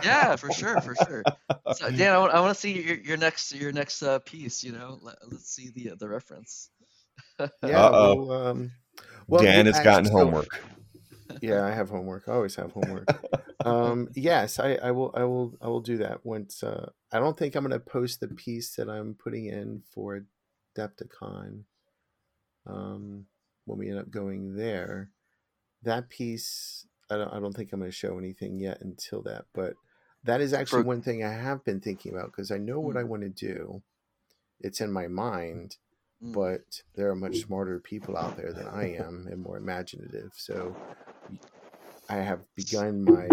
[0.01, 1.27] yeah for sure for sure
[1.71, 4.63] so dan i want, I want to see your, your next your next uh, piece
[4.65, 6.71] you know Let, let's see the the reference
[7.67, 7.85] yeah.
[7.87, 8.25] Uh-oh.
[8.27, 8.71] Well, um,
[9.27, 10.61] well, Dan you has gotten actually- so- homework.
[11.43, 12.25] yeah, I have homework.
[12.29, 13.07] I always have homework.
[13.65, 15.13] um, yes, I, I will.
[15.15, 15.55] I will.
[15.63, 16.63] I will do that once.
[16.63, 20.25] Uh, I don't think I'm going to post the piece that I'm putting in for
[20.77, 21.63] Adepticon.
[22.67, 23.27] Um,
[23.65, 25.11] when we end up going there,
[25.83, 27.33] that piece, I don't.
[27.33, 29.45] I don't think I'm going to show anything yet until that.
[29.55, 29.75] But
[30.25, 32.97] that is actually For- one thing I have been thinking about because I know what
[32.97, 33.01] Mm.
[33.01, 33.83] I want to do.
[34.61, 35.77] It's in my mind, Mm.
[36.23, 36.33] Mm.
[36.33, 40.33] but there are much smarter people out there than I am and more imaginative.
[40.37, 40.77] So
[42.11, 43.29] I have begun my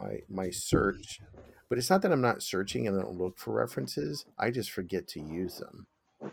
[0.00, 1.20] my my search,
[1.68, 4.26] but it's not that I'm not searching and I don't look for references.
[4.36, 5.86] I just forget to use them.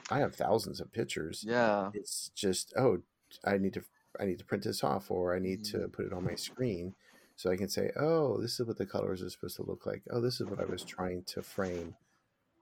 [0.10, 1.44] I have thousands of pictures.
[1.48, 3.04] yeah It's just oh,
[3.46, 3.84] I need to
[4.20, 5.92] I need to print this off or I need to mm.
[5.92, 6.96] put it on my screen
[7.36, 10.02] so I can say, "Oh, this is what the colors are supposed to look like.
[10.10, 11.96] Oh, this is what I was trying to frame."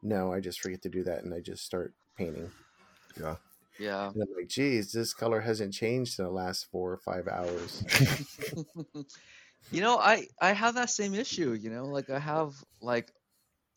[0.02, 2.52] No, I just forget to do that and I just start painting.
[3.20, 3.36] Yeah.
[3.78, 7.28] yeah And I'm like, geez, this color hasn't changed in the last four or five
[7.28, 7.84] hours.
[9.72, 13.12] you know i i have that same issue you know like i have like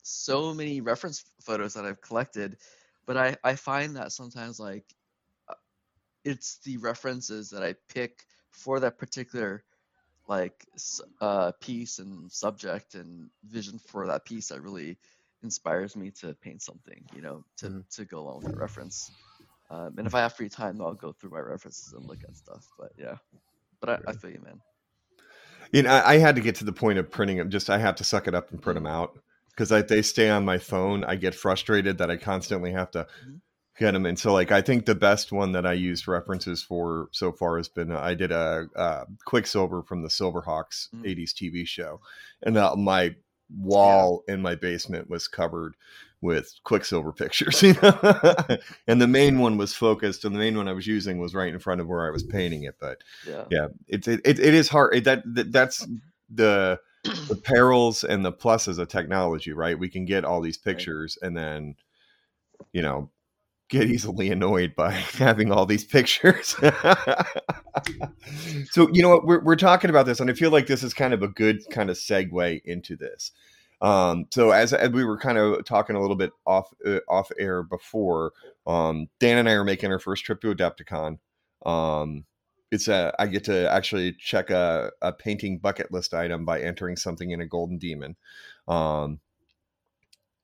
[0.03, 2.57] so many reference photos that i've collected
[3.07, 4.85] but i i find that sometimes like
[5.49, 5.55] uh,
[6.25, 9.63] it's the references that i pick for that particular
[10.29, 10.67] like
[11.21, 14.99] uh piece and subject and vision for that piece that really
[15.43, 17.85] inspires me to paint something you know to Mhm.
[17.91, 19.13] to go along with that reference
[19.71, 22.37] um, and if i have free time i'll go through my references and look at
[22.37, 23.17] stuff but yeah
[23.81, 24.61] but i, I feel you man
[25.73, 27.51] You know, I, I had to get to the point of printing them.
[27.51, 29.19] Just I have to suck it up and print them out
[29.51, 31.05] because they stay on my phone.
[31.05, 33.41] I get frustrated that I constantly have to Mhm.
[33.79, 34.07] get them.
[34.07, 37.57] And so, like, I think the best one that I used references for so far
[37.59, 41.05] has been I did a, uh Quicksilver from the Silverhawks Mm.
[41.05, 42.01] '80s TV show,
[42.43, 43.17] and uh, my
[43.57, 45.75] wall in my basement was covered
[46.21, 47.63] with Quicksilver pictures.
[47.63, 48.59] You know?
[48.87, 51.53] and the main one was focused, and the main one I was using was right
[51.53, 54.69] in front of where I was painting it, but yeah yeah it, it, it, is
[54.69, 55.87] hard it, that, that that's
[56.33, 61.19] the the perils and the pluses of technology right we can get all these pictures
[61.21, 61.75] and then
[62.73, 63.11] you know
[63.73, 66.55] get easily annoyed by having all these pictures.
[68.71, 69.27] So you know what?
[69.27, 71.63] We're, we're talking about this and i feel like this is kind of a good
[71.71, 73.33] kind of segue into this.
[73.81, 77.33] Um, so as, as we were kind of talking a little bit off uh, off
[77.39, 78.33] air before
[78.67, 81.19] um, dan and i are making our first trip to adepticon.
[81.65, 82.25] Um,
[82.71, 86.97] it's a I get to actually check a, a painting bucket list item by entering
[86.97, 88.17] something in a golden demon.
[88.69, 89.21] Um,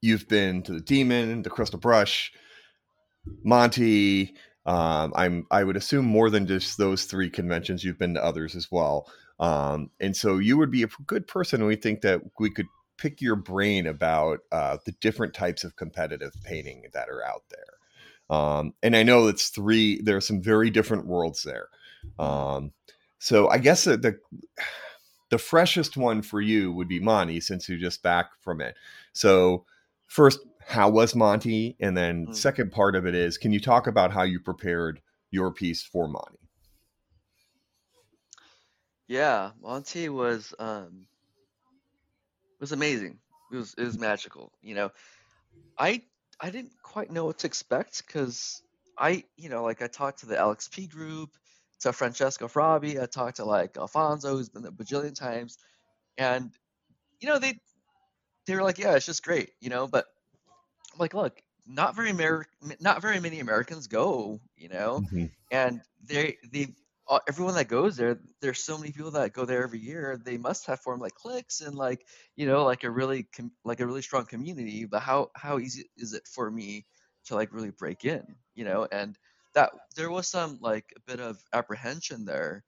[0.00, 2.32] you've been to the demon, the crystal brush,
[3.44, 4.34] Monte.
[4.66, 7.84] Um, I'm I would assume more than just those three conventions.
[7.84, 11.64] You've been to others as well, um, and so you would be a good person.
[11.64, 12.66] We think that we could
[12.98, 18.36] pick your brain about uh, the different types of competitive painting that are out there.
[18.36, 20.02] Um, and I know it's three.
[20.02, 21.68] There are some very different worlds there.
[22.18, 22.72] Um,
[23.18, 24.18] so I guess the, the
[25.30, 28.74] the freshest one for you would be Monty, since you're just back from it.
[29.12, 29.64] So
[30.06, 31.76] first, how was Monte?
[31.80, 32.34] And then Mm.
[32.34, 35.00] second part of it is, can you talk about how you prepared
[35.30, 36.38] your piece for Monte?
[39.08, 41.08] Yeah, Monte was um
[42.60, 43.18] was amazing.
[43.52, 44.52] It was it was magical.
[44.62, 44.90] You know,
[45.78, 46.02] I
[46.40, 48.62] I didn't quite know what to expect because
[48.98, 51.30] I you know like I talked to the LXP group
[51.80, 53.02] to Francesco Farabi.
[53.02, 55.58] I talked to like Alfonso, who's been there a bajillion times,
[56.18, 56.52] and
[57.20, 57.58] you know they
[58.46, 59.86] they were like, yeah, it's just great, you know.
[59.86, 60.06] But
[60.98, 62.46] like, look, not very Amer-
[62.80, 65.24] not very many Americans go, you know, Mm-hmm.
[65.50, 66.74] and they they
[67.08, 70.16] uh, everyone that goes there, there's so many people that go there every year.
[70.22, 72.06] They must have formed like cliques and like
[72.36, 74.84] you know like a really com- like a really strong community.
[74.86, 76.86] But how how easy is it for me
[77.26, 78.86] to like really break in, you know?
[78.90, 79.16] And
[79.54, 82.64] that there was some like a bit of apprehension there.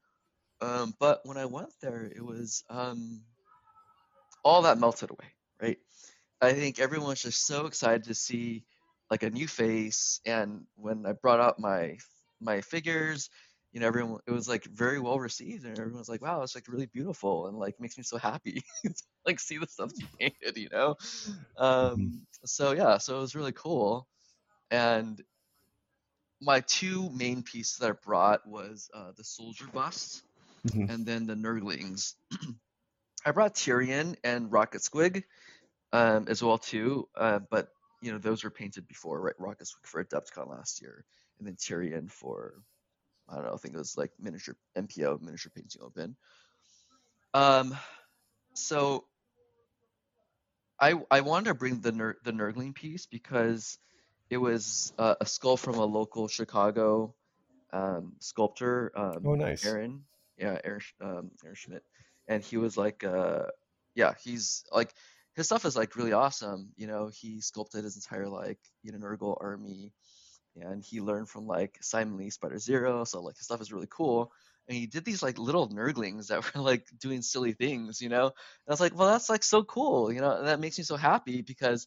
[0.61, 3.25] Um, but when I went there, it was um,
[4.45, 5.79] all that melted away, right?
[6.43, 8.65] I think everyone was just so excited to see
[9.11, 11.99] like a new face, and when I brought out my
[12.41, 13.29] my figures,
[13.73, 16.55] you know, everyone it was like very well received, and everyone was like, "Wow, it's
[16.55, 18.95] like really beautiful," and like makes me so happy to
[19.27, 20.97] like see the stuff you painted, you know.
[21.59, 24.09] Um, so yeah, so it was really cool,
[24.71, 25.23] and
[26.41, 30.25] my two main pieces that I brought was uh, the soldier bust
[30.65, 30.87] Mhm.
[30.89, 32.15] and then the Nurglings.
[33.27, 35.25] I brought Tyrion and Rocket Squig
[35.93, 37.69] um, as well too, uh, but
[38.03, 39.35] you know those were painted before, right?
[39.39, 41.05] Rocket Squig for Adepticon last year,
[41.39, 42.55] and then Tyrion for
[43.29, 46.17] I don't know, I think it was like miniature MPO, miniature painting open.
[47.35, 47.77] Um,
[48.55, 49.05] so
[50.81, 53.79] I I wanted to bring the Ner- the Nurgling piece because
[54.31, 57.15] it was uh, a skull from a local Chicago
[57.73, 58.93] um, sculptor.
[58.95, 59.65] Um, Oh, nice.
[59.65, 60.05] Aaron,
[60.39, 61.85] yeah, Aaron, um, Aaron Schmidt,
[62.29, 63.47] and he was like, uh,
[63.95, 64.93] yeah, he's like,
[65.35, 66.71] his stuff is like really awesome.
[66.77, 69.93] You know, he sculpted his entire like you know Nurgle army,
[70.57, 73.89] and he learned from like Simon Lee Spider Zero, so like his stuff is really
[73.91, 74.33] cool.
[74.69, 78.27] And he did these like little nurglings that were like doing silly things, you know.
[78.27, 80.37] And I was like, well, that's like so cool, you know.
[80.37, 81.87] And that makes me so happy because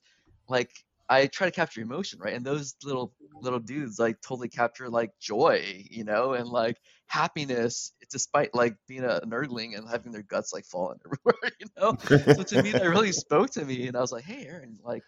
[0.49, 0.71] like
[1.13, 2.34] I try to capture emotion, right?
[2.34, 7.91] And those little little dudes like totally capture like joy, you know, and like happiness
[8.10, 11.97] despite like being a Nurgling and having their guts like falling everywhere, you know.
[12.34, 15.04] So to me, that really spoke to me, and I was like, hey, Aaron, like,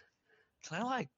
[0.66, 1.08] can I like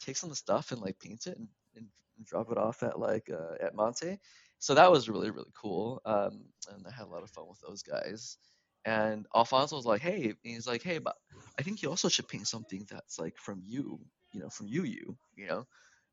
[0.00, 1.86] take some of the stuff and like paint it and, and,
[2.26, 4.18] drop it off at like uh, at Monte?
[4.58, 7.60] So that was really really cool, um, and I had a lot of fun with
[7.60, 8.38] those guys.
[8.86, 11.16] And Alfonso was like, "Hey," he's like, "Hey, but
[11.58, 14.00] I think you also should paint something that's like from you,
[14.34, 15.66] you know, from you, you, you know."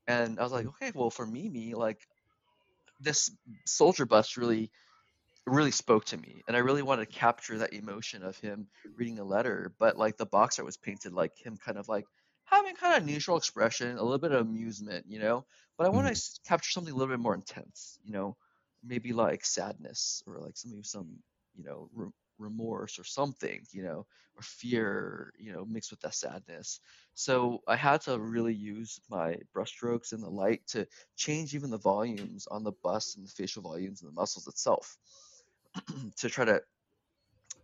[0.06, 2.00] And I was like, "Okay, well, for Mimi, like
[3.00, 3.30] this
[3.66, 4.70] soldier bust really,
[5.46, 9.18] really spoke to me, and I really wanted to capture that emotion of him reading
[9.18, 9.74] a letter.
[9.78, 12.06] But like the box art was painted like him, kind of like
[12.44, 15.44] having kind of neutral expression, a little bit of amusement, you know.
[15.78, 16.48] But I want to mm-hmm.
[16.48, 18.36] capture something a little bit more intense, you know,
[18.84, 21.18] maybe like sadness or like some maybe some
[21.56, 22.10] you know re-
[22.42, 26.80] remorse or something, you know, or fear, you know, mixed with that sadness.
[27.14, 31.78] So I had to really use my brushstrokes and the light to change even the
[31.78, 34.96] volumes on the bust and the facial volumes and the muscles itself
[36.16, 36.62] to try to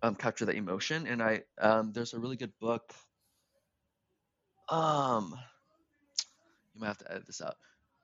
[0.03, 1.07] um, capture that emotion.
[1.07, 2.93] And I um, there's a really good book.
[4.69, 5.35] Um,
[6.75, 7.57] you might have to edit this out,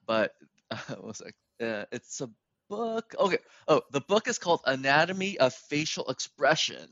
[0.06, 0.32] but
[0.70, 1.34] uh, one sec.
[1.62, 2.28] Uh, it's a
[2.68, 3.14] book.
[3.18, 3.38] Okay.
[3.68, 6.88] Oh, the book is called Anatomy of Facial Expression,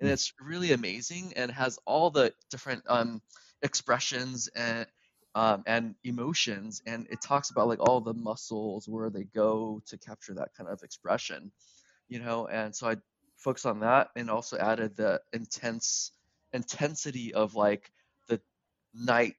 [0.00, 3.22] and it's really amazing and has all the different um,
[3.62, 4.86] expressions and
[5.34, 9.98] um, and emotions, and it talks about like all the muscles where they go to
[9.98, 11.50] capture that kind of expression,
[12.08, 12.46] you know.
[12.46, 12.96] And so I
[13.36, 16.12] focused on that, and also added the intense
[16.52, 17.90] intensity of like
[18.28, 18.40] the
[18.94, 19.34] night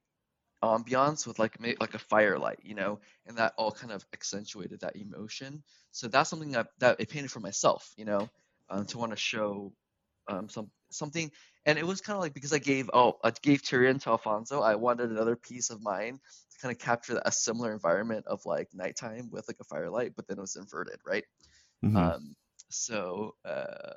[0.64, 4.96] ambiance with like like a firelight, you know, and that all kind of accentuated that
[4.96, 5.64] emotion.
[5.92, 8.30] So that's something that that I painted for myself, you know,
[8.70, 9.74] um, to want to show
[10.28, 11.32] um, some something.
[11.66, 14.62] And it was kind of like because I gave oh I gave Tyrion to Alfonso,
[14.62, 16.20] I wanted another piece of mine
[16.52, 20.28] to kind of capture a similar environment of like nighttime with like a firelight, but
[20.28, 21.26] then it was inverted, right?
[21.82, 22.16] Mhm.
[22.16, 22.36] Um,
[22.70, 23.96] so uh,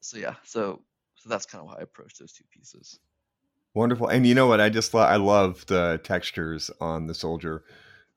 [0.00, 0.84] so yeah, so
[1.16, 3.00] so that's kind of how I approached those two pieces.
[3.74, 4.08] Wonderful.
[4.08, 4.60] And you know what?
[4.60, 7.64] I just lo- I love the textures on the soldier.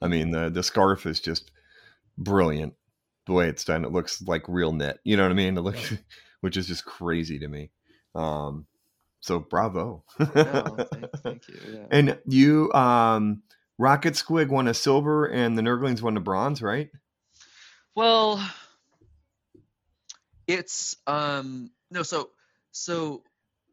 [0.02, 1.52] I mean, the the scarf is just
[2.17, 2.74] brilliant.
[3.26, 5.00] The way it's done, it looks like real knit.
[5.04, 5.58] You know what I mean?
[5.58, 5.93] It looks,
[6.41, 7.72] which is just crazy to me.
[8.15, 8.67] Um,
[9.20, 10.04] so bravo.
[10.20, 10.26] No,
[10.93, 11.60] thank, thank you.
[11.72, 11.86] Yeah.
[11.91, 13.41] and you, um,
[13.80, 16.89] Rocket Squig won a silver, and the Nurglings won a bronze, right?
[17.96, 18.48] Well,
[20.46, 22.30] it's um no so
[22.72, 23.24] so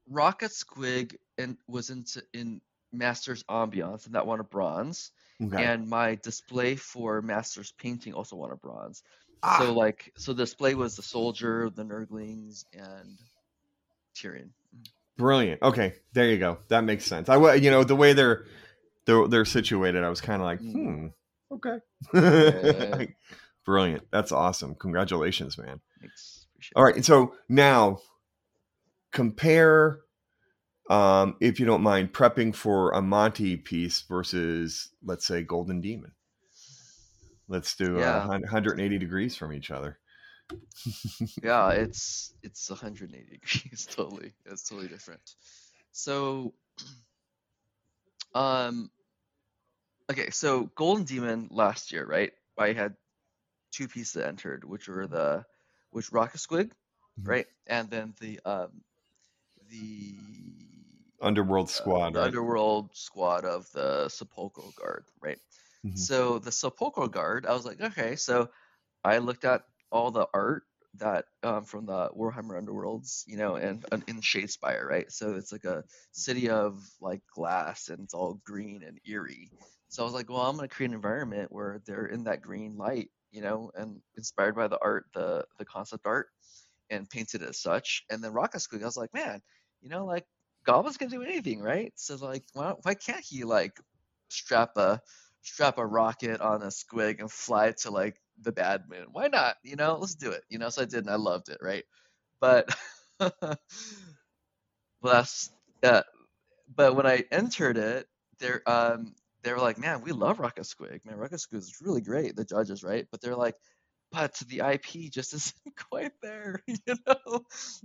[0.09, 2.61] Rocket Squig and was into in
[2.92, 5.11] Masters Ambiance and that won a bronze,
[5.42, 5.64] Okay.
[5.64, 9.03] and my display for Masters Painting also won a bronze.
[9.42, 9.59] Ah.
[9.59, 13.18] So like so the display was the soldier, the Nurglings, and
[14.16, 14.51] Tyrion.
[15.16, 15.62] Brilliant.
[15.62, 16.59] Okay, there you go.
[16.68, 17.29] That makes sense.
[17.29, 18.47] I you know the way they're
[19.07, 20.03] they're, they're situated.
[20.03, 21.12] I was kind of like, hmm, Mm.
[21.53, 21.79] okay,
[22.14, 23.05] Yeah.
[23.66, 24.03] Brilliant.
[24.11, 24.75] That's awesome.
[24.75, 25.81] Congratulations, man.
[26.01, 26.47] Thanks.
[26.53, 26.94] Appreciate All right.
[26.97, 27.99] And so now
[29.12, 30.01] compare,
[30.90, 36.12] um, if you don't mind, prepping for a Monte piece versus, let's say, Golden Demon.
[37.49, 38.16] Let's do Yeah.
[38.27, 39.99] uh, 180 degrees from each other.
[41.42, 45.20] yeah it's it's 180 degrees totally it's totally different
[45.92, 46.53] so
[48.35, 48.90] um
[50.11, 52.94] okay so golden demon last year right i had
[53.73, 55.44] two pieces that entered which were the
[55.90, 56.73] which rocket squig
[57.18, 57.27] Mhm.
[57.27, 58.83] right and then the um
[59.70, 60.14] the
[61.20, 62.22] Underworld uh, Squad, the right?
[62.22, 65.38] underworld squad of the sepulchral guard right
[65.85, 66.09] Mhm.
[66.09, 68.50] so the sepulchral guard i was like okay so
[69.05, 73.85] i looked at all the art that um, from the warhammer underworlds you know and,
[73.92, 78.35] and in shadespire right so it's like a city of like glass and it's all
[78.44, 79.53] green and eerie
[79.88, 82.42] so i was like well i'm going to create an environment where they're in that
[82.42, 86.29] green light you know and inspired by the art the the concept art
[86.90, 89.40] and painted as such and then rocket squig i was like man
[89.81, 90.27] you know like
[90.64, 93.79] goblins can do anything right so like why, why can't he like
[94.29, 95.00] strap a
[95.42, 99.07] strap a rocket on a squig and fly to like the bad moon.
[99.12, 99.57] Why not?
[99.62, 100.42] You know, let's do it.
[100.48, 101.85] You know, so I did and I loved it, right?
[102.40, 102.68] But
[105.03, 106.03] last uh,
[106.74, 111.05] but when I entered it, they're um they were like, man, we love Rocket Squig.
[111.05, 113.07] Man, Rocket Squig is really great, the judges, right?
[113.11, 113.57] But they're like,
[114.14, 117.44] but the IP just isn't quite there, you know?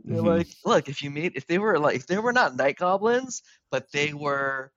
[0.10, 0.24] They're Mhm.
[0.24, 3.42] like, look, if you made if they were like if they were not night goblins,
[3.72, 4.72] but they were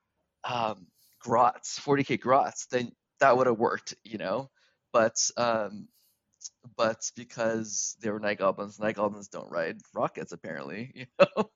[0.45, 0.87] um
[1.21, 4.51] grots, 40k grots, then that would have worked, you know.
[4.93, 5.89] But um,
[6.77, 11.51] but because they were night goblins, night goblins don't ride rockets apparently, you know.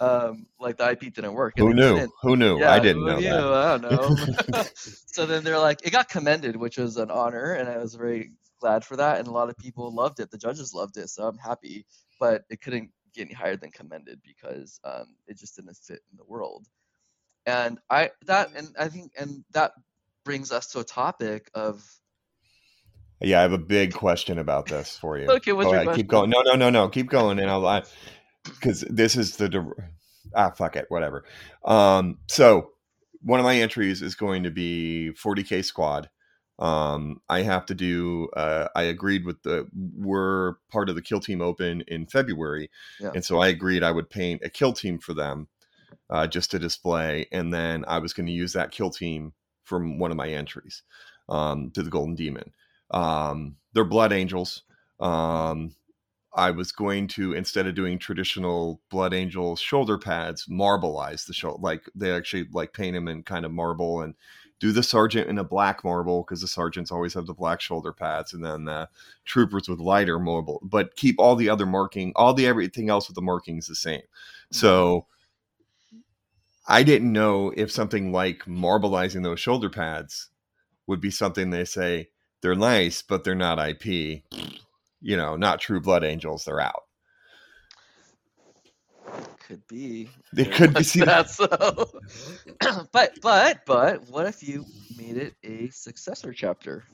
[0.00, 1.54] Um, like the IP didn't work.
[1.58, 1.94] Who knew?
[1.96, 2.58] didn't- Who knew?
[2.58, 3.30] yeah, I didn't who know knew?
[3.30, 3.44] that.
[3.52, 4.62] I don't know.
[5.06, 8.32] so then they're like, it got commended, which was an honor, and I was very
[8.60, 9.18] glad for that.
[9.18, 10.30] And a lot of people loved it.
[10.30, 11.86] The judges loved it, so I'm happy.
[12.18, 16.16] But it couldn't get any higher than commended because um, it just didn't fit in
[16.16, 16.66] the world.
[17.46, 19.72] And I that and I think and that
[20.24, 21.82] brings us to a topic of
[23.20, 25.30] Yeah, I have a big question about this for you.
[25.30, 26.30] Okay, what's Go your ahead, keep going.
[26.30, 26.88] No, no, no, no.
[26.88, 27.84] Keep going, and I'll
[28.44, 29.72] because this is the
[30.34, 31.24] ah fuck it, whatever.
[31.64, 32.70] Um, so
[33.22, 36.08] one of my entries is going to be 40k squad.
[36.60, 38.28] Um, I have to do.
[38.36, 39.66] Uh, I agreed with the.
[39.96, 42.70] We're part of the Kill Team Open in February,
[43.00, 43.12] Yeah.
[43.14, 45.48] and so I agreed I would paint a kill team for them,
[46.10, 49.32] uh, just to display, and then I was going to use that kill team
[49.64, 50.82] from one of my entries
[51.28, 52.52] um, to the Golden Demon.
[52.90, 54.62] Um, they're Blood Angels.
[54.98, 55.74] Um,
[56.34, 61.58] I was going to instead of doing traditional Blood Angel shoulder pads, marbleize the shoulder.
[61.60, 64.14] Like they actually like paint them in kind of marble and
[64.60, 67.92] do the sergeant in a black marble because the sergeants always have the black shoulder
[67.92, 68.88] pads, and then the
[69.24, 70.60] troopers with lighter marble.
[70.62, 74.00] But keep all the other marking, all the everything else with the markings the same.
[74.00, 74.54] Mm-hmm.
[74.56, 75.06] So
[76.68, 80.28] I didn't know if something like marbleizing those shoulder pads
[80.86, 82.10] would be something they say
[82.42, 84.22] they're nice, but they're not IP.
[85.02, 86.44] You know, not true blood angels.
[86.44, 86.84] They're out.
[89.50, 90.08] Could be.
[90.32, 91.48] They could be seen- that, so.
[92.92, 94.64] but but but what if you
[94.96, 96.84] made it a successor chapter?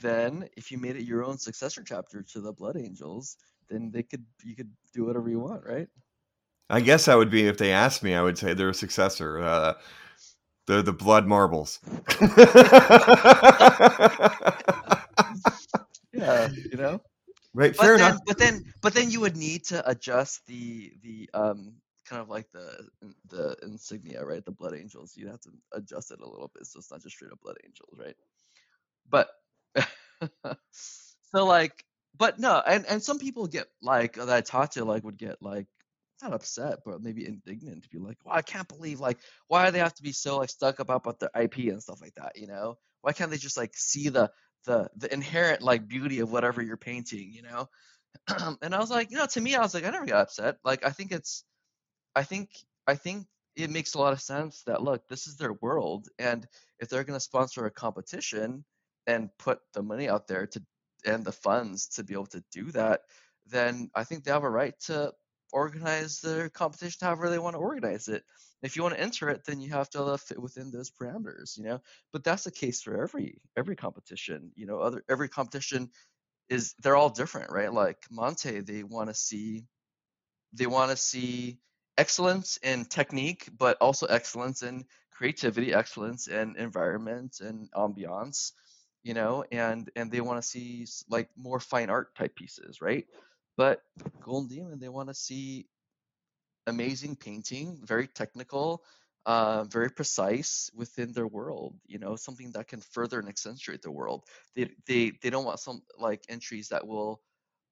[0.00, 3.36] Then, if you made it your own successor chapter to the Blood Angels,
[3.68, 5.88] then they could you could do whatever you want, right?
[6.70, 9.40] I guess that would be if they asked me, I would say they're a successor.
[9.40, 9.74] Uh,
[10.68, 11.80] they're the blood marbles.
[16.12, 17.00] Yeah, you know.
[17.54, 18.18] Right, But fair then, enough.
[18.26, 22.50] but then, but then you would need to adjust the the um kind of like
[22.52, 22.88] the
[23.26, 24.44] the insignia, right?
[24.44, 25.16] The Blood Angels.
[25.16, 27.56] You'd have to adjust it a little bit, so it's not just straight up Blood
[27.64, 28.16] Angels, right?
[29.08, 29.30] But
[30.70, 31.84] so like,
[32.16, 35.40] but no, and and some people get like that I talked to like would get
[35.42, 35.66] like
[36.22, 39.72] not upset, but maybe indignant to be like, well, I can't believe like why do
[39.72, 42.36] they have to be so like stuck up about their IP and stuff like that,
[42.36, 42.76] you know?
[43.02, 44.30] Why can't they just like see the
[44.64, 47.68] the the inherent like beauty of whatever you're painting, you know?
[48.62, 50.56] and I was like, you know, to me, I was like, I never got upset.
[50.64, 51.44] Like, I think it's,
[52.14, 52.50] I think,
[52.86, 56.46] I think it makes a lot of sense that look, this is their world, and
[56.78, 58.64] if they're going to sponsor a competition
[59.06, 60.62] and put the money out there to
[61.06, 63.02] and the funds to be able to do that,
[63.46, 65.12] then I think they have a right to
[65.52, 68.24] organize their competition however they want to organize it.
[68.62, 71.64] If you want to enter it, then you have to fit within those parameters, you
[71.64, 71.80] know.
[72.12, 74.80] But that's the case for every every competition, you know.
[74.80, 75.90] Other every competition
[76.48, 77.72] is they're all different, right?
[77.72, 79.66] Like Monte, they want to see
[80.52, 81.58] they want to see
[81.98, 88.52] excellence in technique, but also excellence in creativity, excellence in environment and ambiance.
[89.02, 93.06] you know, and and they want to see like more fine art type pieces, right?
[93.56, 93.82] But
[94.20, 95.66] Golden Demon, they want to see
[96.66, 98.82] amazing painting, very technical,
[99.26, 101.74] uh, very precise within their world.
[101.86, 104.24] You know, something that can further and accentuate their world.
[104.54, 107.20] They they they don't want some like entries that will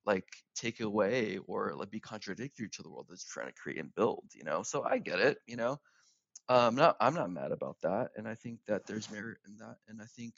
[0.07, 0.26] like
[0.57, 4.24] take away or like be contradictory to the world that's trying to create and build.
[4.35, 5.39] You know, so I get it.
[5.47, 5.81] You know,
[6.49, 9.76] um, not I'm not mad about that, and I think that there's merit in that,
[9.89, 10.35] and I think,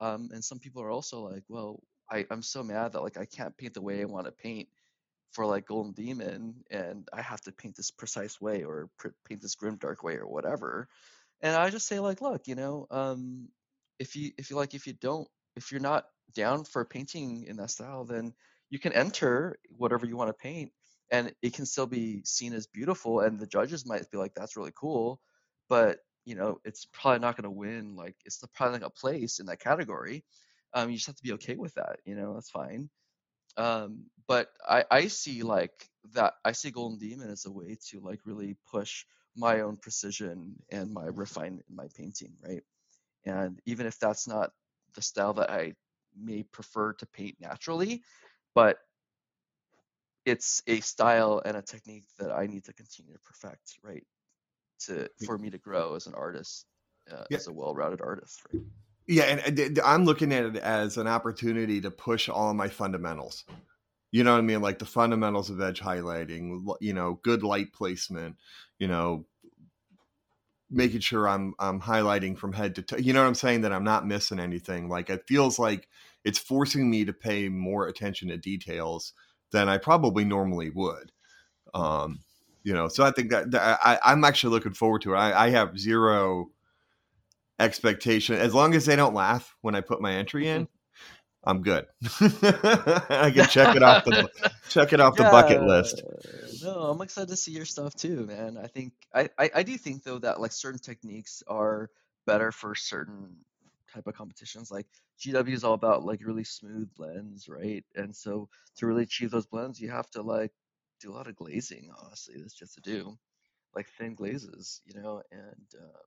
[0.00, 3.24] um, and some people are also like, well, I I'm so mad that like I
[3.26, 4.68] can't paint the way I want to paint
[5.32, 9.42] for like Golden Demon, and I have to paint this precise way or pr- paint
[9.42, 10.88] this grim dark way or whatever.
[11.42, 13.48] And I just say like, look, you know, um,
[13.98, 17.56] if you if you like if you don't if you're not down for painting in
[17.56, 18.32] that style, then
[18.70, 20.72] you can enter whatever you want to paint,
[21.10, 24.56] and it can still be seen as beautiful, and the judges might be like, that's
[24.56, 25.20] really cool,
[25.68, 27.96] but you know, it's probably not going to win.
[27.96, 30.24] Like, it's probably not to place in that category.
[30.74, 32.00] Um, you just have to be okay with that.
[32.04, 32.90] You know, that's fine.
[33.58, 38.00] Um, but I, I see like that I see Golden Demon as a way to
[38.00, 39.04] like really push
[39.36, 42.62] my own precision and my refinement in my painting, right?
[43.24, 44.52] And even if that's not
[44.94, 45.74] the style that I
[46.16, 48.02] may prefer to paint naturally,
[48.54, 48.78] but
[50.24, 54.04] it's a style and a technique that I need to continue to perfect, right?
[54.86, 56.66] To for me to grow as an artist,
[57.10, 57.38] uh, yeah.
[57.38, 58.62] as a well-rounded artist, right?
[59.08, 63.44] Yeah, and I'm looking at it as an opportunity to push all my fundamentals.
[64.10, 64.60] You know what I mean?
[64.60, 68.36] Like the fundamentals of edge highlighting, you know, good light placement,
[68.78, 69.24] you know,
[70.70, 72.96] making sure I'm I'm highlighting from head to toe.
[72.98, 73.62] You know what I'm saying?
[73.62, 74.90] That I'm not missing anything.
[74.90, 75.88] Like it feels like
[76.24, 79.14] it's forcing me to pay more attention to details
[79.52, 81.12] than I probably normally would.
[81.72, 82.20] Um,
[82.62, 85.16] you know, so I think that, that I, I'm actually looking forward to it.
[85.16, 86.50] I, I have zero
[87.58, 88.36] expectation.
[88.36, 90.68] As long as they don't laugh when I put my entry in,
[91.44, 91.86] I'm good.
[92.20, 94.28] I can check it off the
[94.68, 96.02] check it off yeah, the bucket list.
[96.62, 98.58] No, I'm excited to see your stuff too, man.
[98.58, 101.90] I think I, I, I do think though that like certain techniques are
[102.26, 103.36] better for certain
[103.92, 104.70] type of competitions.
[104.70, 104.86] Like
[105.20, 107.84] GW is all about like really smooth blends, right?
[107.94, 110.52] And so to really achieve those blends, you have to like
[111.00, 111.90] do a lot of glazing.
[112.04, 113.16] Honestly, that's just to do
[113.74, 116.02] like thin glazes, you know, and um,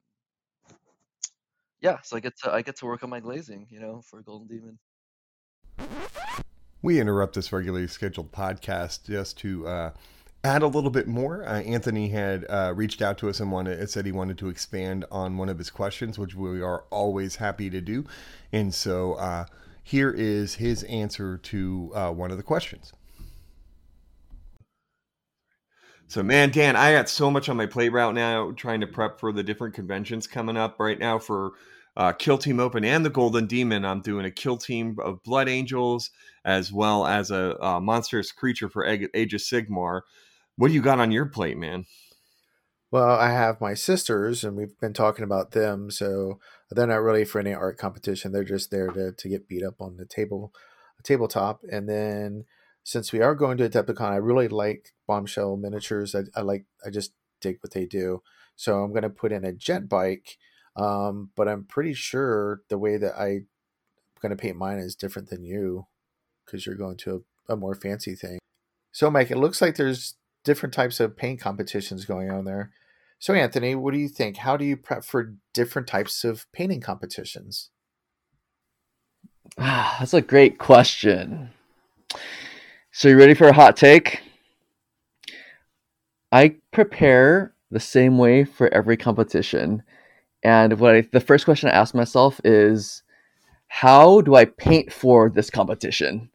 [1.82, 4.21] yeah, so I get to I get to work on my glazing, you know, for
[4.21, 4.79] Golden Demon.
[6.84, 9.91] We interrupt this regularly scheduled podcast just to uh,
[10.43, 11.43] add a little bit more.
[11.47, 15.05] Uh, Anthony had uh, reached out to us and wanted said he wanted to expand
[15.11, 18.05] on one of his questions, which we are always happy to do.
[18.51, 19.45] And so uh,
[19.84, 22.93] here is his answer to uh, one of the questions.
[26.12, 29.18] So, man, Dan, I got so much on my plate right now trying to prep
[29.18, 31.53] for the different conventions coming up right now for
[31.95, 33.86] uh, Kill Team Open and the Golden Demon.
[33.86, 36.12] I'm doing a Kill Team of Blood Angels
[36.43, 40.01] as well as a, a monstrous creature for Age of Sigmar.
[40.57, 41.86] What do you got on your plate, man?
[42.91, 45.89] Well, I have my sisters, and we've been talking about them.
[45.89, 46.39] So
[46.70, 48.34] they're not really for any art competition.
[48.34, 50.53] They're just there to, to get beat up on the table,
[51.03, 51.62] tabletop.
[51.72, 52.43] And then
[52.84, 56.15] since we are going to Adepticon, I really like bombshell miniatures.
[56.15, 58.21] I, I like I just dig what they do.
[58.55, 60.38] So I'm going to put in a jet bike,
[60.75, 63.47] um, but I'm pretty sure the way that I'm
[64.21, 65.88] going to paint mine is different than you
[66.45, 68.39] because you're going to a, a more fancy thing.
[68.91, 72.71] So Mike, it looks like there's different types of paint competitions going on there.
[73.19, 74.38] So Anthony, what do you think?
[74.38, 77.69] How do you prep for different types of painting competitions?
[79.57, 81.51] That's a great question.
[82.93, 84.21] So you ready for a hot take?
[86.33, 89.81] I prepare the same way for every competition.
[90.43, 93.03] And what I, the first question I ask myself is
[93.69, 96.29] how do I paint for this competition?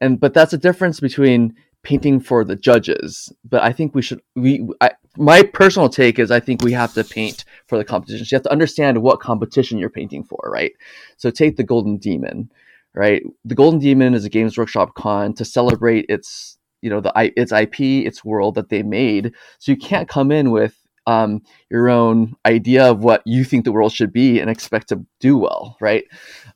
[0.00, 3.32] And but that's a difference between painting for the judges.
[3.44, 6.94] But I think we should we I, my personal take is I think we have
[6.94, 8.30] to paint for the competitions.
[8.30, 10.72] You have to understand what competition you're painting for, right?
[11.16, 12.48] So take the Golden Demon
[12.96, 13.22] right?
[13.44, 17.52] The Golden Demon is a Games Workshop con to celebrate its you know the its
[17.52, 19.32] IP, its world that they made.
[19.58, 20.74] So you can't come in with
[21.06, 25.04] um, your own idea of what you think the world should be and expect to
[25.20, 26.04] do well, right?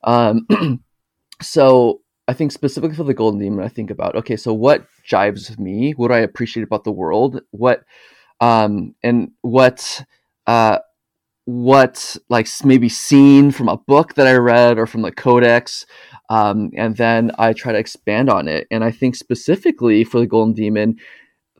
[0.02, 0.46] Um,
[1.42, 5.50] so I think specifically for the Golden Demon, I think about okay, so what jives
[5.50, 5.92] with me?
[5.92, 7.40] What do I appreciate about the world?
[7.50, 7.82] What
[8.40, 10.04] um, and what
[10.46, 10.78] uh,
[11.46, 15.86] what like maybe seen from a book that I read or from the codex
[16.30, 18.68] um, and then I try to expand on it.
[18.70, 20.96] And I think specifically for the Golden Demon,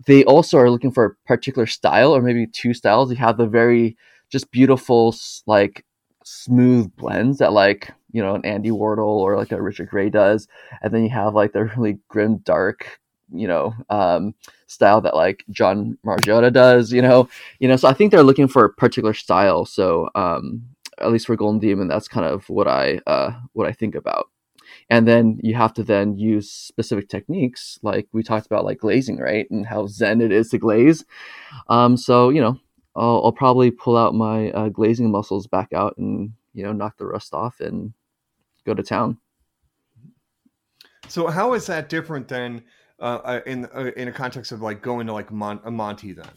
[0.06, 3.10] they also are looking for a particular style or maybe two styles.
[3.10, 3.96] You have the very
[4.30, 5.14] just beautiful,
[5.46, 5.84] like
[6.24, 10.46] smooth blends that like you know an Andy Wardle or like a Richard Gray does,
[10.82, 12.99] and then you have like the really grim, dark,
[13.32, 14.34] you know, um,
[14.66, 16.92] style that like John Margiotta does.
[16.92, 17.28] You know,
[17.58, 17.76] you know.
[17.76, 19.64] So I think they're looking for a particular style.
[19.64, 20.62] So um,
[20.98, 24.28] at least for Golden Demon, that's kind of what I uh, what I think about.
[24.88, 29.18] And then you have to then use specific techniques, like we talked about, like glazing,
[29.18, 31.04] right, and how zen it is to glaze.
[31.68, 32.58] Um, so you know,
[32.96, 36.98] I'll, I'll probably pull out my uh, glazing muscles back out and you know knock
[36.98, 37.92] the rust off and
[38.64, 39.18] go to town.
[41.08, 42.62] So how is that different than
[43.00, 46.12] uh, uh in uh, in a context of like going to like Mon- a Monte
[46.12, 46.28] then?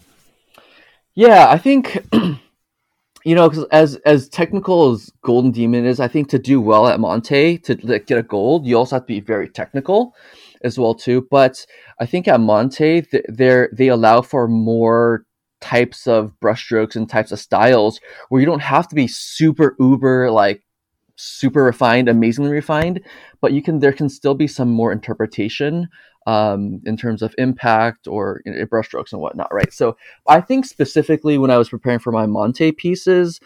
[1.16, 6.30] Yeah, I think you know because as as technical as Golden Demon is, I think
[6.30, 9.20] to do well at Monte to like, get a gold, you also have to be
[9.20, 10.16] very technical
[10.64, 11.28] as well too.
[11.30, 11.66] But
[11.99, 15.26] I think at Monte, they they allow for more
[15.61, 20.30] types of brushstrokes and types of styles where you don't have to be super uber
[20.30, 20.61] like
[21.16, 22.99] super refined amazingly refined
[23.41, 25.88] but you can there can still be some more interpretation
[26.26, 29.95] um, in terms of impact or you know, brushstrokes and whatnot right so
[30.28, 33.39] i think specifically when i was preparing for my monte pieces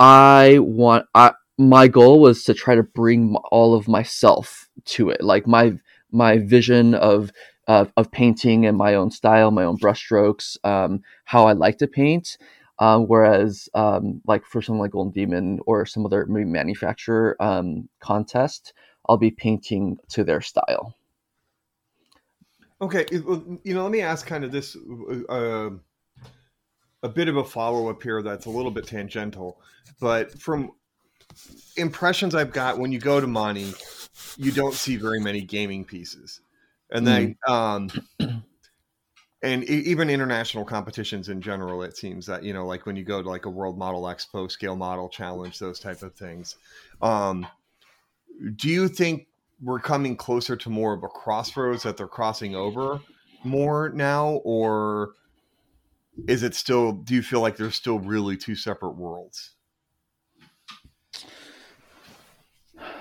[0.00, 5.22] i want I, my goal was to try to bring all of myself to it
[5.22, 5.72] like my
[6.10, 7.32] my vision of
[7.68, 11.86] of, of painting and my own style, my own brushstrokes, um, how I like to
[11.86, 12.38] paint.
[12.80, 17.88] Um, whereas, um, like for something like Golden Demon or some other maybe manufacturer um,
[18.00, 18.72] contest,
[19.08, 20.94] I'll be painting to their style.
[22.80, 24.76] Okay, you know, let me ask kind of this
[25.28, 25.70] uh,
[27.02, 29.60] a bit of a follow up here that's a little bit tangential,
[30.00, 30.70] but from
[31.76, 33.74] impressions I've got when you go to Monte,
[34.36, 36.40] you don't see very many gaming pieces
[36.90, 37.52] and then mm.
[37.52, 38.44] um
[39.42, 43.22] and even international competitions in general it seems that you know like when you go
[43.22, 46.56] to like a world model expo scale model challenge those type of things
[47.02, 47.46] um
[48.56, 49.26] do you think
[49.62, 53.00] we're coming closer to more of a crossroads that they're crossing over
[53.44, 55.12] more now or
[56.26, 59.52] is it still do you feel like there's still really two separate worlds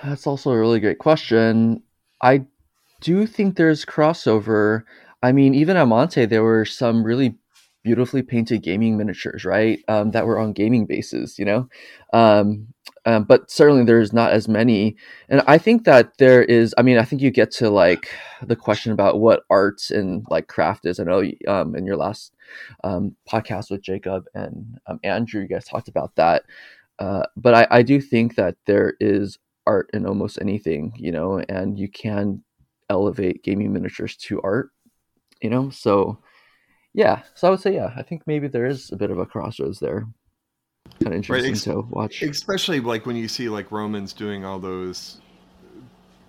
[0.04, 1.82] that's also a really great question
[2.22, 2.46] i
[3.02, 4.84] do think there's crossover.
[5.24, 7.36] I mean, even at Monte, there were some really
[7.84, 9.80] beautifully painted gaming miniatures, right?
[9.88, 11.70] Um, that were on gaming bases, you know.
[12.14, 12.68] Um,
[13.06, 14.98] um, but certainly there's not as many,
[15.30, 16.76] and I think that there is.
[16.78, 18.10] I mean, I think you get to like
[18.44, 21.00] the question about what art and like craft is.
[21.00, 22.34] I know um, in your last
[22.84, 26.44] um, podcast with Jacob and um, Andrew, you guys talked about that.
[27.00, 31.40] Uh, but I, I do think that there is art in almost anything, you know,
[31.48, 32.44] and you can
[32.90, 34.72] elevate gaming miniatures to art
[35.42, 35.70] you know?
[35.70, 36.20] So
[36.94, 37.22] yeah.
[37.36, 39.80] So i would say yeah i think maybe there is a bit of a crossroads
[39.80, 40.08] there.
[41.04, 41.82] Kind of interesting right.
[41.84, 42.22] to watch.
[42.22, 45.20] especially like when you see like romans doing all those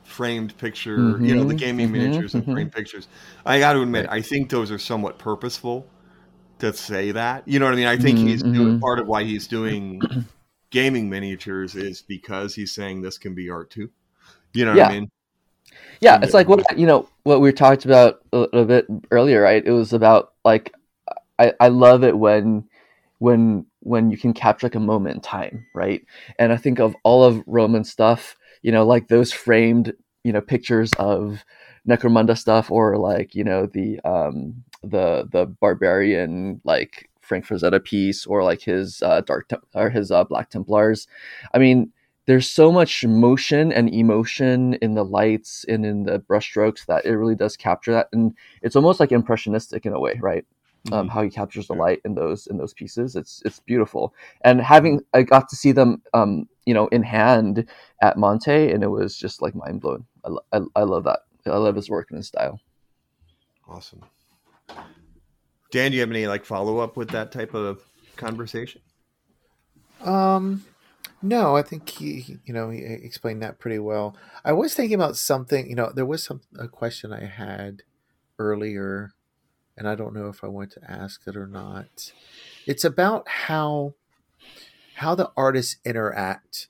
[0.03, 2.55] framed picture mm-hmm, you know the mm-hmm, gaming mm-hmm, miniatures and mm-hmm.
[2.55, 3.09] framed pictures.
[3.47, 5.87] I got to admit i think those are somewhat purposeful
[6.59, 7.47] to say that.
[7.47, 7.87] You know what i mean?
[7.87, 8.81] I think he's doing mm-hmm.
[8.81, 10.03] part of why he's doing
[10.71, 13.91] gaming miniatures is because he's saying this can be art too.
[14.55, 14.85] You know yeah.
[14.85, 15.11] what i mean
[16.01, 19.65] yeah, it's like what you know what we talked about a little bit earlier, right?
[19.65, 20.75] It was about like
[21.39, 22.65] I, I love it when
[23.19, 26.03] when when you can capture like a moment in time, right?
[26.39, 29.93] And I think of all of Roman stuff, you know, like those framed,
[30.25, 31.45] you know, pictures of
[31.89, 38.27] Necromunda stuff or like, you know, the um the the barbarian like Frank Frazetta piece
[38.27, 41.07] or like his uh, dark Tem- or his uh, Black Templars.
[41.53, 41.93] I mean,
[42.29, 47.17] there's so much motion and emotion in the lights and in the brushstrokes that it
[47.17, 50.45] really does capture that and it's almost like impressionistic in a way right?
[50.87, 50.95] Um, mm-hmm.
[50.95, 54.15] um, how he captures the light in those in those pieces it's it's beautiful.
[54.43, 57.67] And having i got to see them um, you know in hand
[58.03, 61.21] at monte and it was just like mind blowing I, I, I love that.
[61.47, 62.61] I love his work and his style.
[63.67, 64.03] Awesome.
[65.71, 67.81] Dan do you have any like follow-up with that type of
[68.17, 68.83] conversation?
[70.03, 70.63] Um
[71.23, 74.17] no, I think he, you know, he explained that pretty well.
[74.45, 77.83] I was thinking about something, you know, there was some a question I had
[78.39, 79.13] earlier,
[79.77, 82.13] and I don't know if I want to ask it or not.
[82.67, 83.95] It's about how
[84.97, 86.69] how the artists interact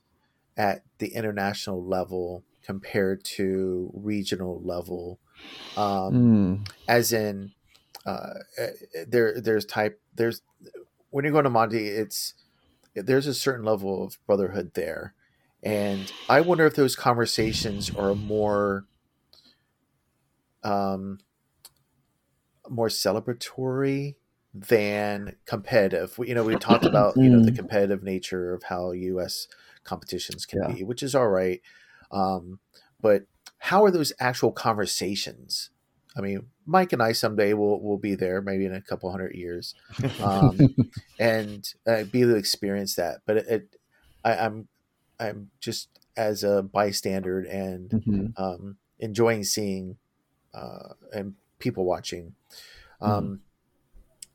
[0.57, 5.19] at the international level compared to regional level.
[5.77, 6.69] Um, mm.
[6.87, 7.53] As in,
[8.05, 8.67] uh, eh,
[9.07, 10.41] there there's type there's
[11.11, 12.33] when you're going to Monte, it's
[12.95, 15.13] there's a certain level of brotherhood there.
[15.61, 18.85] And I wonder if those conversations are more
[20.63, 21.19] um
[22.69, 24.15] more celebratory
[24.53, 26.17] than competitive.
[26.19, 27.55] You know, we talked about, you know, the mm.
[27.55, 29.47] competitive nature of how US
[29.83, 30.75] competitions can Yeah.
[30.75, 31.61] be, which is all right.
[32.11, 32.59] Um,
[33.01, 33.23] but
[33.59, 35.69] how are those actual conversations?
[36.17, 39.35] I mean, Mike and I someday will will be there, maybe in a couple hundred
[39.35, 39.75] years,
[40.19, 40.59] um,
[41.19, 43.21] and uh, be able to experience that.
[43.25, 43.75] But it, it
[44.23, 44.67] I, I'm
[45.19, 48.33] I'm just as a bystander and Mhm.
[48.37, 49.97] um, enjoying seeing
[50.53, 52.35] uh, and people watching
[53.01, 53.41] um,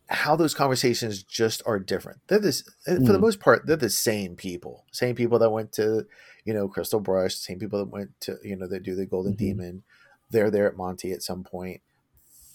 [0.08, 2.20] how those conversations just are different.
[2.28, 3.20] They're this for the Mhm.
[3.20, 3.66] most part.
[3.66, 6.06] They're the same people, same people that went to
[6.44, 9.32] you know Crystal Brush, same people that went to you know that do the Golden
[9.32, 9.38] Mhm.
[9.38, 9.82] Demon.
[10.30, 11.80] They're there at Monte at some point.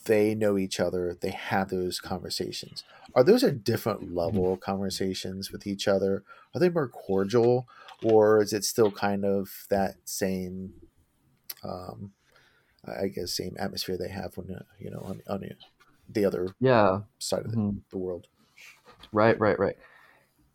[0.05, 1.15] They know each other.
[1.19, 2.83] They have those conversations.
[3.15, 6.23] Are those a different level of conversations with each other?
[6.53, 7.67] Are they more cordial,
[8.03, 10.73] or is it still kind of that same,
[11.63, 12.11] um,
[12.85, 15.43] I guess, same atmosphere they have when uh, you know on, on
[16.07, 17.01] the other Yeah.
[17.19, 17.81] side of the, Mhm.
[17.91, 18.27] the world?
[19.11, 19.75] Right, right, right.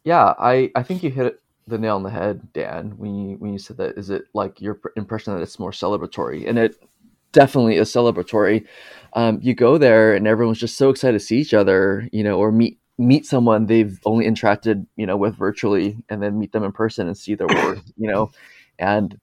[0.05, 3.53] Yeah, I I think you hit the nail on the head, Dan, when you when
[3.53, 3.97] you said that.
[3.99, 6.49] Is it like your impression that it's more celebratory?
[6.49, 6.76] And it
[7.35, 8.66] definitely is celebratory.
[9.12, 12.39] Um, you go there and everyone's just so excited to see each other, you know,
[12.39, 16.64] or meet meet someone they've only interacted, you know, with virtually, and then meet them
[16.64, 18.30] in person and see their work, you know,
[18.78, 19.18] and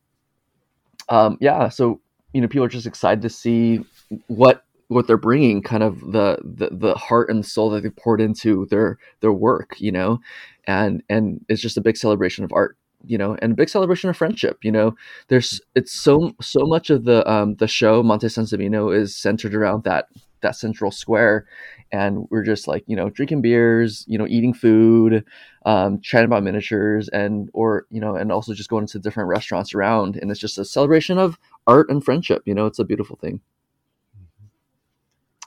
[1.09, 1.99] um, yeah, so
[2.33, 3.83] you know, people are just excited to see
[4.27, 8.21] what what they're bringing, kind of the, the the heart and soul that they poured
[8.21, 10.19] into their their work, you know,
[10.67, 14.09] and and it's just a big celebration of art, you know, and a big celebration
[14.09, 14.95] of friendship, you know.
[15.27, 19.83] There's it's so so much of the um the show Monte Sansevino is centered around
[19.83, 20.07] that
[20.41, 21.45] that central square,
[21.91, 25.23] and we're just like you know drinking beers, you know, eating food,
[25.65, 29.73] um, chatting about miniatures, and or you know, and also just going to different restaurants
[29.73, 31.37] around, and it's just a celebration of
[31.67, 32.43] art and friendship.
[32.45, 33.41] You know, it's a beautiful thing.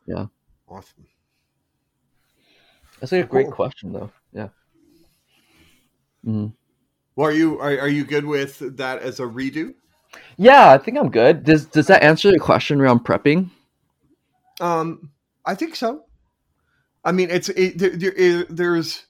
[0.07, 0.27] Yeah.
[0.69, 1.07] Awesome.
[3.01, 4.11] That's like a great question, though.
[4.33, 4.49] Yeah.
[6.25, 6.53] Mhm.
[7.17, 9.75] Well, are you are, are you good with that as a redo?
[10.37, 11.45] Yeah, I think I'm good.
[11.45, 13.51] Does does that answer the question around prepping?
[14.61, 15.11] Um,
[15.45, 16.05] I think so.
[17.05, 19.05] I mean, it's it, there, there, it- there's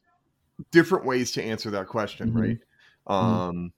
[0.73, 2.41] different ways to answer that question, Mhm.
[2.41, 2.59] right?
[3.07, 3.73] Um,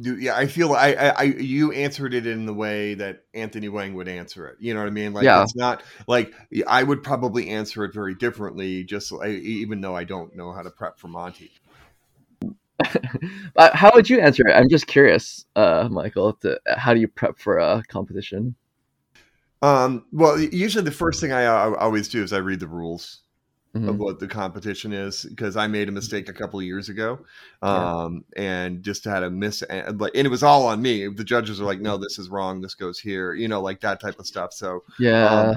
[0.00, 3.68] do, yeah, I feel I, I, I you answered it in the way that Anthony
[3.68, 4.56] Wang would answer it.
[4.60, 5.12] You know what I mean?
[5.12, 5.42] Like Yeah.
[5.42, 6.32] it's not like
[6.68, 10.62] I would probably answer it very differently, just like, even though I don't know how
[10.62, 11.50] to prep for Monte.
[13.54, 14.52] But how would you answer it?
[14.54, 16.34] I'm just curious, uh, Michael.
[16.34, 18.54] To, how do you prep for a competition?
[19.62, 23.20] Um, well, usually the first thing I, I always do is I read the rules.
[23.74, 23.98] of Mhm.
[23.98, 27.20] what the competition is because I made a mistake a couple of years ago,
[27.62, 28.02] Yeah.
[28.04, 31.06] um, and just had a miss, and like, and it was all on me.
[31.08, 32.60] The judges are like, "No, this is wrong.
[32.62, 34.52] This goes here," you know, like that type of stuff.
[34.54, 35.50] So Yeah.
[35.52, 35.56] um,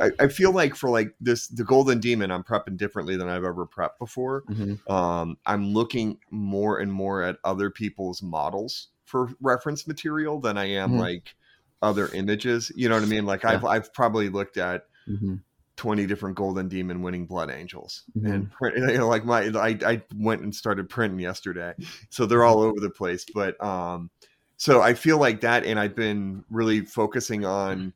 [0.00, 3.44] I, I feel like for like this, the Golden Demon, I'm prepping differently than I've
[3.44, 4.44] ever prepped before.
[4.48, 4.76] Mhm.
[4.88, 10.66] Um, I'm looking more and more at other people's models for reference material than I
[10.66, 10.96] am Mhm.
[10.96, 11.34] like
[11.82, 12.70] other images.
[12.74, 13.26] You know what I mean?
[13.26, 15.44] Like I've I've probably looked at Mhm.
[15.76, 18.26] 20 different golden demon winning blood angels Mhm.
[18.32, 21.74] and print, you know like my I, I went and started printing yesterday
[22.10, 24.10] so they're all over the place but um
[24.56, 27.92] so i feel like that and i've been really focusing on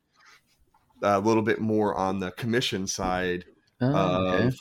[1.02, 3.44] a little bit more on the commission side
[3.80, 4.46] Oh, okay.
[4.48, 4.54] of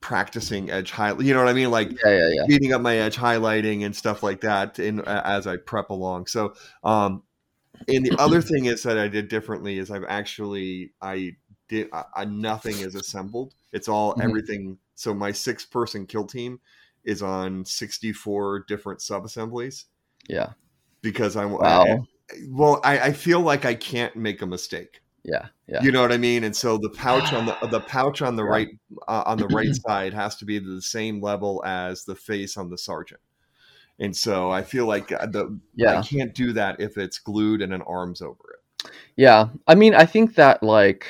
[0.00, 2.44] practicing edge high you know what i mean like Yeah, yeah, yeah.
[2.46, 6.26] beating up my edge highlighting and stuff like that in as I prep along.
[6.26, 6.54] So
[6.84, 7.22] um
[7.88, 11.32] and the other thing is that I did differently is I've actually I
[11.68, 13.54] did I, I, nothing is assembled.
[13.72, 14.22] It's all Mhm.
[14.22, 14.78] everything.
[14.94, 16.60] So my six person kill team
[17.04, 19.86] is on 64 different sub assemblies
[20.28, 20.52] Yeah.
[21.02, 22.06] because I, Wow.
[22.48, 25.02] Well I, I feel like I can't make a mistake.
[25.24, 25.46] Yeah.
[25.68, 25.82] Yeah.
[25.82, 26.44] You know what I mean?
[26.44, 28.68] And so the pouch on the the pouch on the right
[29.08, 32.70] uh, on the right side has to be the same level as the face on
[32.70, 33.20] the sergeant.
[33.98, 35.98] And so I feel like uh, the Yeah.
[35.98, 38.90] I can't do that if it's glued and an arms over it.
[39.16, 41.06] Yeah, I mean, I think that like,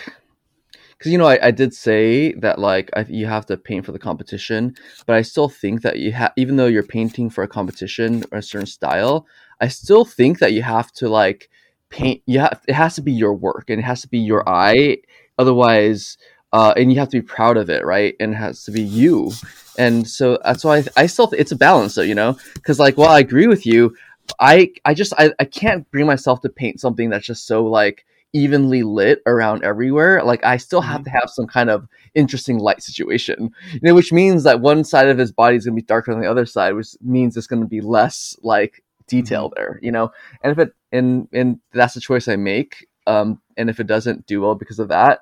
[0.98, 3.92] because you know, I, I did say that like I, you have to paint for
[3.92, 4.74] the competition,
[5.06, 8.38] but I still think that you have, even though you're painting for a competition or
[8.38, 9.24] a certain style,
[9.60, 11.50] I still think that you have to like
[11.90, 12.22] paint.
[12.26, 14.98] You have it has to be your work and it has to be your eye.
[15.38, 16.18] Otherwise,
[16.52, 18.14] uh, and you have to be proud of it, right?
[18.20, 19.32] And it has to be you.
[19.78, 22.96] And so that's why I, I still it's a balance, though, you know, because like
[22.96, 23.96] while I agree with you,
[24.38, 28.04] I I just I, I can't bring myself to paint something that's just so like
[28.32, 30.22] evenly lit around everywhere.
[30.22, 33.50] Like I still have to have some kind of interesting light situation.
[33.72, 36.20] You know, which means that one side of his body is gonna be darker than
[36.20, 40.12] the other side, which means it's gonna be less like detail there, you know?
[40.42, 42.88] And if it and and that's the choice I make.
[43.06, 45.20] Um and if it doesn't do well because of that,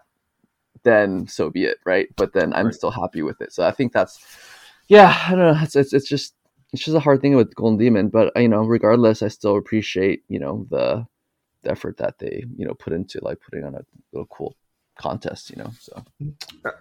[0.84, 2.09] then so be it, right?
[2.16, 2.74] But then I'm Right.
[2.74, 3.53] still happy with it.
[3.53, 4.18] So I think that's
[4.89, 5.61] yeah, I don't know.
[5.62, 6.34] It's it's, it's just
[6.72, 10.22] it's just a hard thing with Golden Demon, but you know, regardless, I still appreciate
[10.28, 11.07] you know the,
[11.62, 13.82] the effort that they you know put into like putting on a
[14.12, 14.57] little cool
[14.99, 15.70] contest, you know.
[15.78, 16.05] So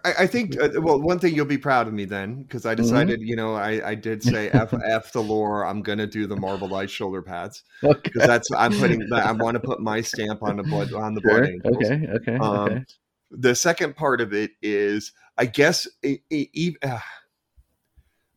[0.03, 2.74] I, I think uh, well, one thing you'll be proud of me then because I
[2.74, 2.84] Mm-hmm.
[2.84, 5.65] decided, you know, I, I did say f f the lore.
[5.65, 9.55] I'm gonna do the marble light shoulder pads okay, because that's I'm putting I want
[9.55, 11.41] to put my stamp on the blood on the sure.
[11.41, 11.89] blood angels.
[11.89, 12.86] okay, okay, Um, okay.
[13.32, 16.99] The second part of it is, I guess, e- e- e- uh,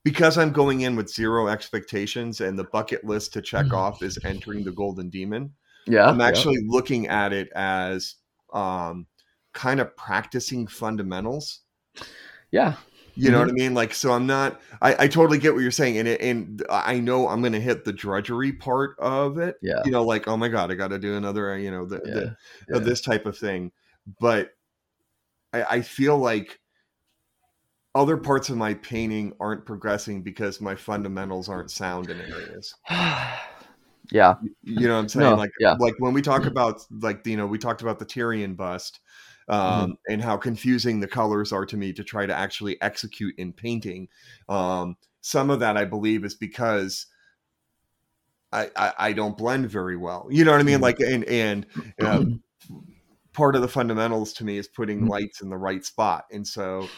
[0.02, 4.18] because I'm going in with zero expectations and the bucket list to check off is
[4.24, 5.52] entering the golden demon.
[5.86, 6.26] Yeah, I'm yeah.
[6.26, 8.16] actually looking at it as
[8.52, 9.06] um,
[9.52, 11.60] kind of practicing fundamentals.
[12.52, 12.74] yeah,
[13.14, 13.40] You know Mhm.
[13.40, 13.74] what I mean?
[13.74, 14.60] Like, so I'm not.
[14.80, 17.60] I, I totally get what you're saying, and it, and I know I'm going to
[17.60, 19.56] hit the drudgery part of it.
[19.62, 21.52] yeah, You know, like, oh my god, I got to do another.
[21.52, 22.36] uh, You know, the, yeah, the,
[22.68, 22.76] yeah.
[22.76, 23.72] of this type of thing.
[24.20, 24.50] But
[25.52, 26.60] I, I feel like
[27.94, 32.74] other parts of my painting aren't progressing because my fundamentals aren't sound in areas.
[34.12, 35.30] yeah, You know what I'm saying?
[35.30, 35.72] No, like, yeah.
[35.78, 39.00] like when we talk about like you know we talked about the Tyrion bust.
[39.66, 39.84] Mm-hmm.
[39.84, 43.52] Um, and how confusing the colors are to me to try to actually execute in
[43.52, 44.08] painting.
[44.48, 47.06] Um, some of that I believe is because
[48.52, 50.26] I, I, I don't blend very well.
[50.30, 50.80] You know what I mean?
[50.80, 50.80] Mhm.
[50.80, 51.66] Like, and and
[52.00, 52.22] uh,
[53.32, 55.08] part of the fundamentals to me is putting Mhm.
[55.08, 56.92] lights in the right spot, and so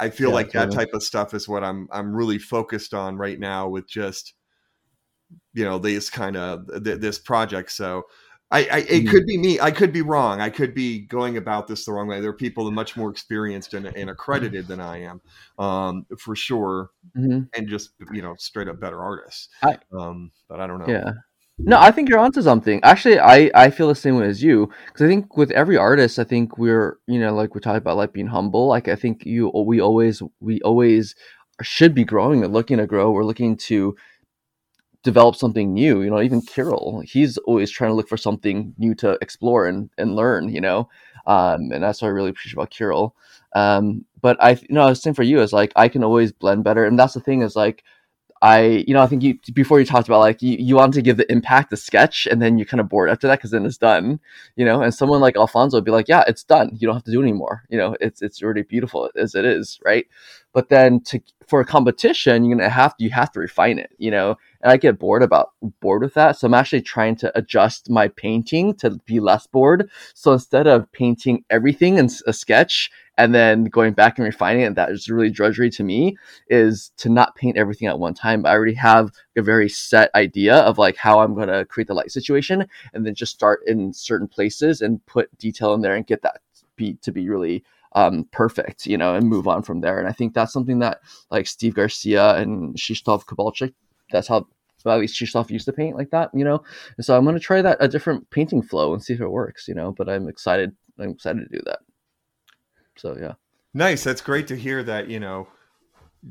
[0.00, 0.72] I feel Yeah, like that totally.
[0.72, 4.34] type of stuff is what I'm I'm really focused on right now with just
[5.52, 7.72] you know this kind of th- this project.
[7.72, 8.04] So.
[8.50, 9.10] I, I it Mhm.
[9.10, 9.58] could be me.
[9.60, 10.40] I could be wrong.
[10.40, 12.20] I could be going about this the wrong way.
[12.20, 15.20] There are people much more experienced and, and accredited than I am,
[15.58, 19.48] um, for sure, hmm and just you know straight up better artists.
[19.62, 20.86] I- um, but I don't know.
[20.90, 21.10] yeah.
[21.58, 22.80] No, I think you're onto something.
[22.84, 26.18] Actually, I I feel the same way as you because I think with every artist,
[26.18, 28.66] I think we're you know like we talked about like being humble.
[28.68, 31.14] Like I think you we always we always
[31.62, 33.10] should be growing and looking to grow.
[33.10, 33.96] We're looking to
[35.06, 36.02] develop something new.
[36.02, 39.88] You know, even Kirill, he's always trying to look for something new to explore and
[39.98, 40.50] and learn.
[40.50, 40.88] You know,
[41.26, 43.14] um, and that's what I really appreciate about Kirill.
[43.54, 46.84] Um, but I, you know, was for you is like I can always blend better,
[46.84, 47.84] and that's the thing is like
[48.42, 51.02] I, you know, I think you before you talked about like you, you want to
[51.02, 53.64] give the impact the sketch, and then you kind of bored after that because then
[53.64, 54.20] it's done,
[54.56, 54.82] you know.
[54.82, 56.70] And someone like Alfonso would be like, "Yeah, it's done.
[56.78, 57.64] You don't have to do anymore.
[57.70, 60.06] You know, it's it's already beautiful as it is, right?"
[60.52, 64.10] But then to for a competition, you're gonna have you have to refine it, you
[64.10, 64.36] know.
[64.62, 68.08] And I get bored about bored with that, so I'm actually trying to adjust my
[68.08, 69.90] painting to be less bored.
[70.14, 74.74] So instead of painting everything in a sketch and then going back and refining it,
[74.74, 76.16] that is really drudgery to me
[76.48, 78.44] is to not paint everything at one time.
[78.44, 81.94] I already have a very set idea of like how I'm going to create the
[81.94, 86.06] light situation and then just start in certain places and put detail in there and
[86.06, 86.40] get that
[86.76, 89.98] be to be really um, perfect, you know, and move on from there.
[89.98, 91.00] And I think that's something that
[91.30, 93.72] like Steve Garcia and Krzysztof Kowalczyk,
[94.10, 94.46] that's how
[94.84, 96.62] well, at least Krzysztof used to paint like that, you know.
[96.96, 99.28] And so I'm going to try that a different painting flow and see if it
[99.28, 99.90] works, you know.
[99.90, 100.76] But I'm excited.
[100.98, 101.80] I'm excited to do that.
[102.96, 103.34] So yeah.
[103.74, 104.02] Nice.
[104.04, 105.08] That's great to hear that.
[105.08, 105.48] You know,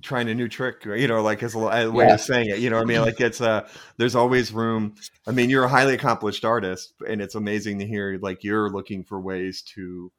[0.01, 0.83] trying a new trick.
[0.85, 2.13] You know, like as a, a way Yeah.
[2.15, 2.59] of saying it.
[2.59, 4.95] You know, what I mean, like it's uh There's always room.
[5.27, 9.03] I mean, you're a highly accomplished artist, and it's amazing to hear like you're looking
[9.03, 10.11] for ways to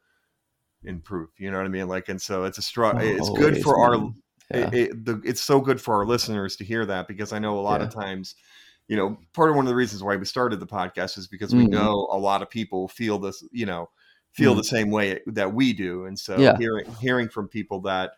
[0.85, 1.31] improve.
[1.39, 1.89] You know what I mean?
[1.89, 3.01] Like, and so it's a struggle.
[3.03, 3.97] It's good for our.
[4.55, 4.69] Yeah.
[4.69, 7.59] it, it, the, it's so good for our listeners to hear that because I know
[7.59, 8.37] a lot of times,
[8.87, 11.53] you know, part of one of the reasons why we started the podcast is because
[11.53, 11.71] we Mhm.
[11.71, 13.89] know a lot of people feel this, you know,
[14.37, 14.57] feel Mhm.
[14.57, 16.57] the same way that we do, and so Yeah.
[16.57, 18.13] hearing hearing from people that,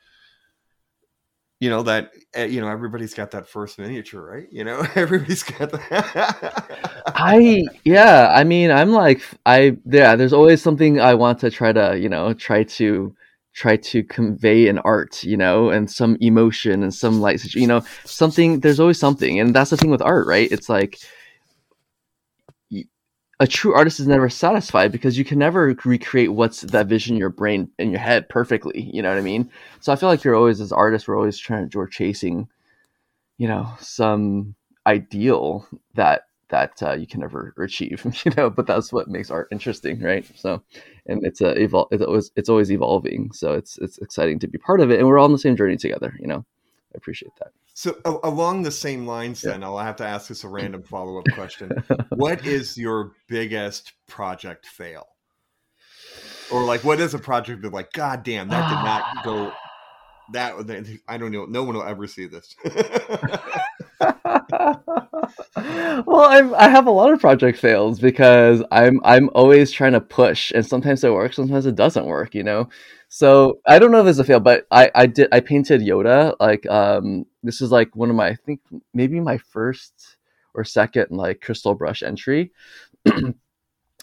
[1.60, 4.46] you know, that uh, you know everybody's got that first miniature, right?
[4.50, 7.14] You know, everybody's got that.
[7.14, 11.72] I yeah, I mean, I'm like I yeah, there's always something I want to try
[11.72, 13.14] to, you know, try to
[13.54, 17.82] try to convey an art, you know, and some emotion and some light, you know,
[18.04, 19.40] something there's always something.
[19.40, 20.48] And that's the thing with art, right?
[20.52, 20.98] It's like
[23.40, 27.20] a true artist is never satisfied because you can never recreate what's that vision in
[27.20, 29.50] your brain in your head perfectly, you know what I mean?
[29.80, 32.48] So I feel like you're always as artists, we're always trying to we're chasing,
[33.38, 34.54] you know, some
[34.86, 38.50] ideal that that uh, you can never achieve, you know.
[38.50, 40.26] But that's what makes art interesting, right?
[40.34, 40.62] So,
[41.06, 43.32] and it's a evol- it's always it's always evolving.
[43.32, 45.56] So it's it's exciting to be part of it, and we're all on the same
[45.56, 46.16] journey together.
[46.18, 46.44] You know,
[46.94, 47.52] I appreciate that.
[47.74, 49.52] so a- along the same lines, Yeah.
[49.52, 51.70] then I'll have to ask this a random follow up question.
[52.10, 55.06] what is your biggest project fail?
[56.50, 59.52] Or like, what is a project that like, God damn, that did not go.
[60.30, 60.56] That
[61.08, 61.46] I don't know.
[61.46, 62.54] No one will ever see this.
[64.00, 64.82] well,
[65.56, 70.52] I'm, I have a lot of project fails because I'm I'm always trying to push,
[70.54, 72.34] and sometimes it works, sometimes it doesn't work.
[72.34, 72.68] You know,
[73.08, 76.34] so I don't know if it's a fail, but I I did I painted Yoda
[76.40, 78.60] like um this is like one of my I think
[78.92, 80.16] maybe my first
[80.54, 82.52] or second like crystal brush entry.
[83.06, 83.34] and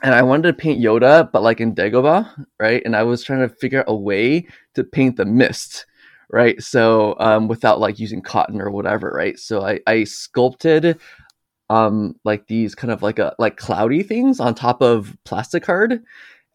[0.03, 2.81] I wanted to paint Yoda, but like in Dagobah, right?
[2.85, 5.85] And I was trying to figure out a way to paint the mist,
[6.29, 6.61] right?
[6.61, 9.37] So um, without like using cotton or whatever, right?
[9.39, 10.99] So I, I sculpted
[11.71, 16.03] um like these kind of like a like cloudy things on top of plastic card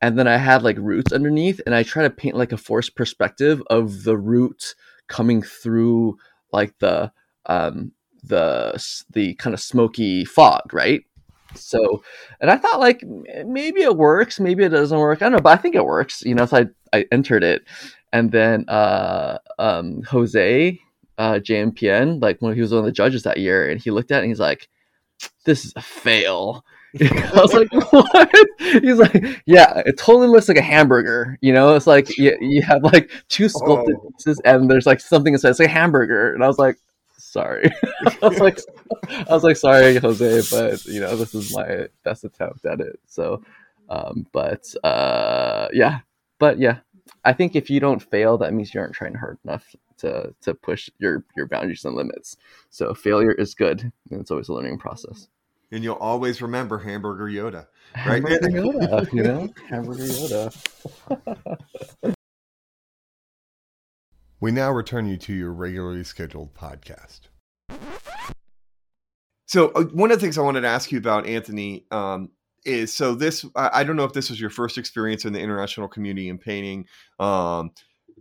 [0.01, 2.95] and then i had like roots underneath and i try to paint like a forced
[2.95, 4.75] perspective of the root
[5.09, 6.17] coming through
[6.53, 7.11] like the
[7.47, 7.93] um
[8.23, 11.03] the the kind of smoky fog right
[11.55, 12.03] so
[12.41, 13.03] and i thought like
[13.47, 16.23] maybe it works maybe it doesn't work i don't know but i think it works
[16.23, 17.65] you know so i i entered it
[18.13, 20.79] and then uh um jose
[21.19, 24.13] uh jmpn like when he was one of the judges that year and he looked
[24.13, 24.69] at it and he's like
[25.45, 26.65] this is a fail.
[27.01, 28.31] I was like, what?
[28.59, 31.39] He's like, yeah, it totally looks like a hamburger.
[31.41, 34.11] You know, it's like you, you have like two sculpted oh.
[34.17, 36.79] pieces, and there's like something that says like hamburger, and I was like,
[37.17, 37.71] sorry.
[38.23, 38.59] I was like,
[39.09, 42.99] I was like, sorry, Jose, but you know, this is my best attempt at it.
[43.07, 43.43] So,
[43.89, 46.01] um, but uh, yeah,
[46.39, 46.79] but yeah,
[47.25, 50.55] I think if you don't fail, that means you aren't trying hard enough to to
[50.55, 52.37] push your your boundaries and limits.
[52.71, 53.81] So failure is good,
[54.11, 55.29] and it's always a learning process.
[55.73, 57.67] And you'll always remember Hamburger Yoda,
[58.07, 58.27] right?
[58.27, 62.15] Hamburger Yoda, you know, Hamburger Yoda.
[64.41, 67.21] we now return you to your regularly scheduled podcast.
[69.47, 72.31] So uh, one of the things I wanted to ask you about, Anthony, um,
[72.65, 73.45] is so this.
[73.57, 76.39] I, I, don't know if this was your first experience in the international community in
[76.39, 76.87] painting.
[77.19, 77.73] Um,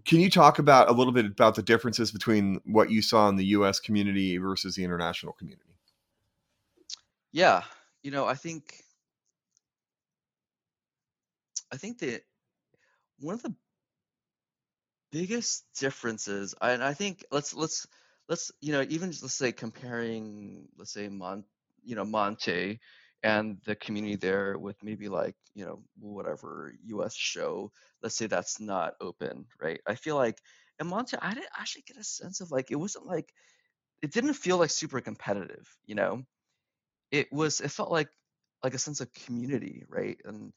[0.06, 3.36] can you talk about a little bit about the differences between what you saw in
[3.36, 3.80] the U.S.
[3.80, 5.69] community versus the international community?
[7.32, 7.64] Yeah,
[8.04, 8.84] you know, I think
[11.72, 12.24] I think that
[13.20, 13.56] one of the
[15.12, 17.88] biggest differences, and I think let's let's
[18.28, 21.44] let's you know even let's say comparing let's say Mon
[21.84, 22.80] you know Monte
[23.24, 26.74] and the community there with maybe like you know whatever
[27.04, 27.72] us show
[28.04, 29.80] let's say that's not open right?
[29.88, 30.38] I feel like
[30.80, 33.34] in monte i didn't actually get a sense of like it wasn't like
[34.02, 36.24] it didn't feel like super competitive you know
[37.12, 38.10] it was it felt like
[38.64, 40.20] like a sense of community right?
[40.26, 40.54] And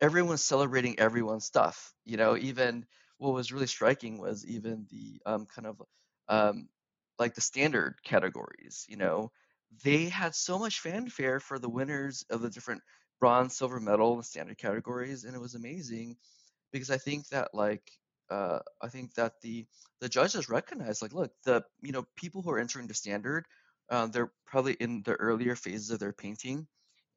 [0.00, 2.36] everyone's celebrating everyone's stuff you know?
[2.36, 2.86] Even
[3.18, 5.82] what was really striking was even the um kind of
[6.28, 6.68] um
[7.18, 9.30] like the standard categories you know?
[9.84, 12.82] They had so much fanfare for the winners of the different
[13.20, 16.16] bronze, silver medal, and standard categories, and it was amazing
[16.72, 17.90] because I think that like
[18.30, 19.66] uh, I think that the
[20.00, 23.46] the judges recognized like look the you know people who are entering the standard
[23.90, 26.66] uh, they're probably in the earlier phases of their painting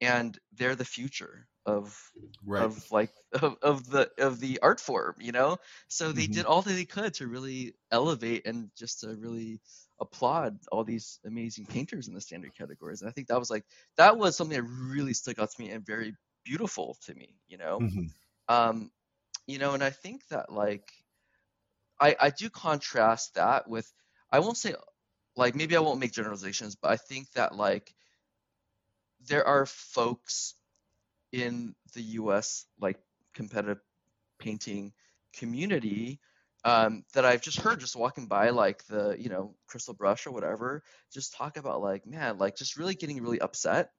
[0.02, 1.98] and they're the future of
[2.46, 2.64] right.
[2.64, 5.58] of like of, of the of the art form you know
[5.88, 6.34] so they mm-hmm.
[6.34, 9.62] did all that they could to really elevate and just to really
[10.04, 13.02] applaud all these amazing painters in the standard categories.
[13.02, 13.64] And I think that was like
[13.98, 16.16] that was something that really stuck out to me and very
[16.46, 17.80] beautiful to me, you know.
[17.80, 18.06] Mm-hmm.
[18.54, 18.92] Um,
[19.48, 20.88] you know, and I think that like
[22.00, 23.92] I I do contrast that with
[24.32, 24.76] I won't say
[25.36, 27.94] like maybe I won't make generalizations, but I think that like
[29.28, 30.56] there are folks
[31.32, 33.00] in the US like
[33.34, 33.80] competitive
[34.40, 34.94] painting
[35.34, 36.20] community
[36.66, 40.32] um, that I've just heard just walking by, like the you know crystal brush or
[40.32, 43.90] whatever, just talk about like man, like just really getting really upset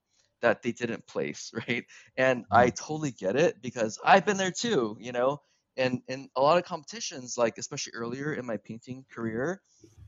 [0.40, 1.84] that they didn't place, right?
[2.16, 2.74] And I mm-hmm.
[2.74, 5.40] totally get it because I've been there too, you know.
[5.76, 9.60] And in a lot of competitions, like especially earlier in my painting career,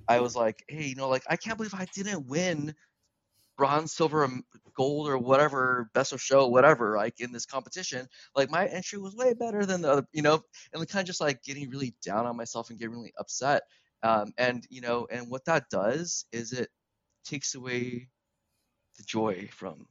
[0.08, 2.74] I was like, hey, you know, like I can't believe I didn't win
[3.56, 4.28] bronze, silver,
[4.74, 9.16] gold, or whatever, best of show, whatever, like in this competition, like my entry was
[9.16, 10.40] way better than the other, you know,
[10.72, 13.62] and kind of just like getting really down on myself and getting really upset.
[14.02, 16.68] Um, and you know, and what that does is it
[17.24, 18.08] takes away
[18.98, 19.86] the joy from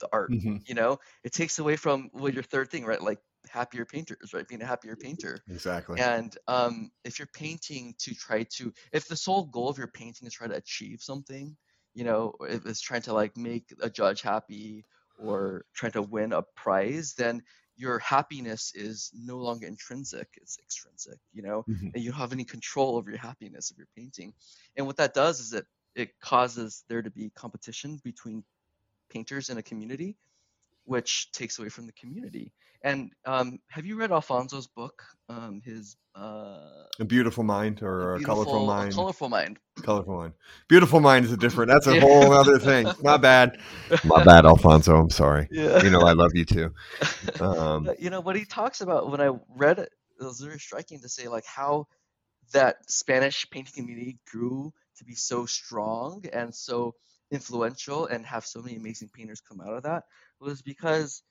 [0.00, 0.32] the art.
[0.32, 0.56] Mm-hmm.
[0.66, 3.00] You know, it takes away from well your third thing, right?
[3.00, 3.18] Like
[3.48, 4.46] happier painters, right?
[4.46, 5.38] Being a happier painter.
[5.48, 6.00] Exactly.
[6.00, 10.26] And um, if you're painting to try to, if the sole goal of your painting
[10.26, 11.56] is try to achieve something,
[11.94, 14.84] you know, if it's trying to like make a judge happy
[15.18, 17.42] or trying to win a prize, then
[17.76, 21.88] your happiness is no longer intrinsic, it's extrinsic, you know, mm-hmm.
[21.94, 24.34] and you don't have any control over your happiness of your painting.
[24.76, 25.64] And what that does is it
[25.96, 28.44] it causes there to be competition between
[29.08, 30.16] painters in a community
[30.84, 32.52] which takes away from the community.
[32.82, 35.02] And um, have you read Alfonso's book?
[35.28, 38.92] Um, his uh, a beautiful mind or a, colorful mind.
[38.92, 39.58] A colorful mind.
[39.82, 40.34] Colorful mind.
[40.68, 41.70] Beautiful mind is a different.
[41.70, 42.00] That's a yeah.
[42.00, 42.88] whole other thing.
[43.02, 43.58] My bad.
[44.04, 44.96] My bad, Alfonso.
[44.96, 45.46] I'm sorry.
[45.50, 45.82] Yeah.
[45.82, 46.70] You know I love you too.
[47.40, 51.00] Um, you know what he talks about when I read it, it was very striking
[51.00, 51.86] to say like how
[52.52, 56.94] that Spanish painting community grew to be so strong and so
[57.30, 60.04] influential and have so many amazing painters come out of that
[60.40, 61.22] was because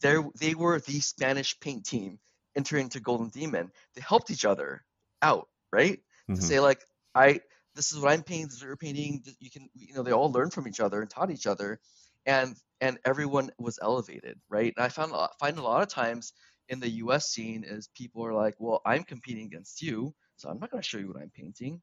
[0.00, 2.20] they they were the Spanish paint team
[2.56, 3.72] entering into Golden Demon.
[3.94, 4.84] They helped each other
[5.22, 6.00] out, right?
[6.28, 6.36] Mhm.
[6.36, 6.84] To say like,
[7.14, 7.40] I
[7.74, 9.24] this is what I'm painting, this is what you're painting.
[9.40, 11.80] You can, you know, they all learned from each other and taught each other,
[12.26, 14.72] and and everyone was elevated, right?
[14.76, 16.32] And I found a lot, find a lot of times
[16.68, 17.28] in the U.S.
[17.30, 20.88] scene is people are like, well, I'm competing against you, so I'm not going to
[20.88, 21.82] show you what I'm painting,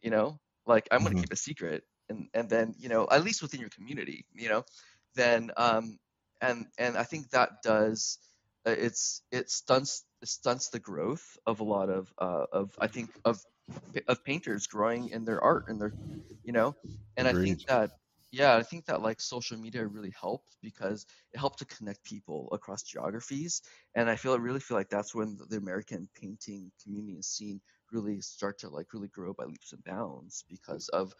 [0.00, 1.14] you know, like I'm going Mhm.
[1.14, 4.48] to keep a secret, and and then you know, at least within your community, you
[4.48, 4.64] know,
[5.14, 5.98] then um
[6.40, 8.18] and and I think that does
[8.66, 12.88] uh, it's it stunts it stunts the growth of a lot of uh, of I
[12.88, 13.40] think of
[14.08, 15.94] of painters growing in their art and their
[16.44, 16.74] you know?
[17.16, 17.90] And I think that
[18.30, 22.48] yeah I think that like social media really helped because it helped to connect people
[22.52, 23.62] across geographies.
[23.94, 27.60] And I feel I really feel like that's when the American painting community and scene
[27.92, 31.14] really start to like really grow by leaps and bounds because of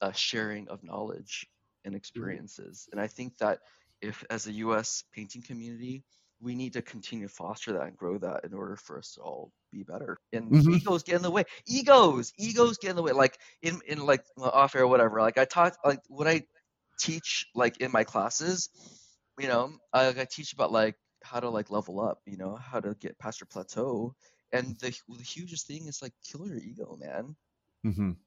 [0.00, 1.46] uh, sharing of knowledge
[1.88, 3.60] and experiences and I think that
[4.00, 6.04] if as a US painting community
[6.40, 9.20] we need to continue to foster that and grow that in order for us to
[9.22, 10.20] all be better.
[10.32, 10.78] And Mhm.
[10.78, 11.42] egos get in the way.
[11.66, 13.10] Egos, egos get in the way.
[13.12, 15.20] Like in in like off air, whatever.
[15.20, 16.42] Like I talk like when I
[17.00, 18.70] teach like in my classes,
[19.38, 22.20] you know, I, I teach about like how to like level up.
[22.26, 24.14] You know, how to get past your plateau.
[24.52, 27.36] And the the hugest thing is like kill your ego, man.
[27.84, 28.18] Mhm.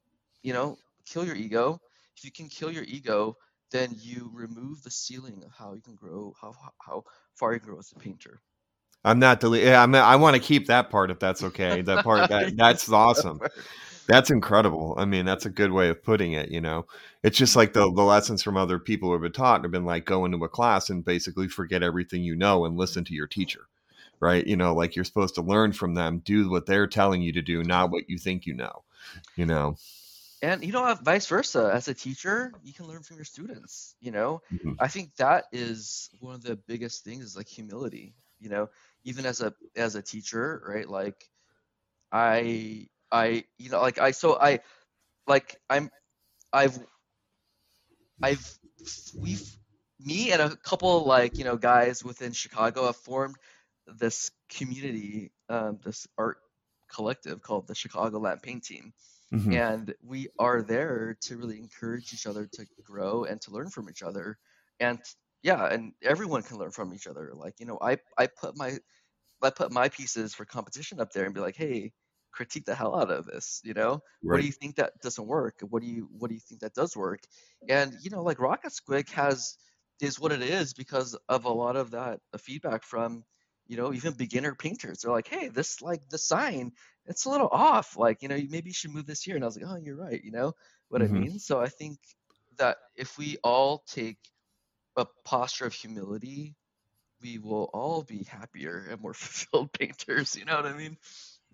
[0.42, 1.80] You know, kill your ego.
[2.16, 3.36] If you can kill your ego,
[3.72, 6.54] then you remove the ceiling of how you can grow, how
[6.86, 7.04] how-
[7.34, 8.40] far you can grow as a painter.
[9.04, 9.68] I'm not deleting.
[9.68, 11.82] Yeah, I mean, I want to keep that part if that's okay.
[11.82, 13.40] That part that that's awesome.
[14.08, 14.94] That's incredible.
[14.98, 16.50] I mean, that's a good way of putting it.
[16.50, 16.86] You know,
[17.22, 19.84] it's just like the the lessons from other people who have been taught have been
[19.86, 23.26] like go into a class and basically forget everything you know and listen to your
[23.28, 23.62] teacher,
[24.20, 24.46] right?
[24.46, 27.42] You know, like you're supposed to learn from them, do what they're telling you to
[27.42, 28.84] do, not what you think you know.
[29.36, 29.76] You know,
[30.42, 31.70] And you know, vice versa.
[31.72, 33.96] As a teacher, you can learn from your students.
[34.00, 34.76] You know, Mhm.
[34.78, 38.14] I think that is one of the biggest things is like humility.
[38.40, 38.68] You know,
[39.04, 40.88] even as a as a teacher, right?
[40.88, 41.16] Like,
[42.12, 44.60] I I you know like I so I
[45.26, 45.90] like I'm
[46.52, 46.78] I've
[48.22, 48.58] I've
[49.18, 49.56] we've
[50.00, 53.36] me and a couple like you know guys within Chicago have formed
[53.86, 56.38] this community, um, this art
[56.92, 58.92] collective called the Chicagoland Paint Team
[59.32, 59.58] Mhm.
[59.58, 63.90] and we are there to really encourage each other to grow and to learn from
[63.90, 64.38] each other
[64.80, 65.00] and
[65.42, 68.78] yeah and everyone can learn from each other like you know i i put my
[69.42, 71.92] i put my pieces for competition up there and be like hey
[72.32, 74.00] critique the hell out of this you know?
[74.28, 75.60] What do you think that doesn't work?
[75.68, 77.20] What do you what do you think that does work?
[77.68, 79.56] And you know like rocket squig has
[80.00, 83.24] is what it is because of a lot of that feedback from
[83.66, 85.00] you know even beginner painters.
[85.00, 86.72] They're like hey this like the sign
[87.06, 89.46] it's a little off like you know maybe you should move this here and i
[89.46, 90.52] was like oh you're right you know
[90.88, 91.04] what Mhm.
[91.04, 91.98] i mean so i think
[92.58, 94.18] that if we all take
[94.96, 96.54] a posture of humility
[97.20, 100.96] we will all be happier and more fulfilled painters you know what i mean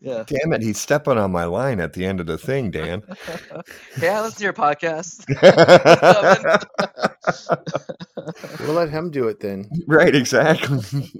[0.00, 3.02] yeah Damn it, he's stepping on my line at the end of the thing, Dan.
[3.96, 5.24] hey i listen to your podcast
[8.60, 9.68] We'll let him do it then.
[9.86, 11.10] right exactly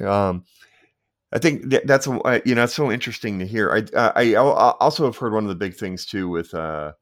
[0.00, 0.44] um
[1.32, 3.70] i think that, that's uh, you know it's so interesting to hear.
[3.72, 6.92] I uh, i al- also have heard one of the big things too with uh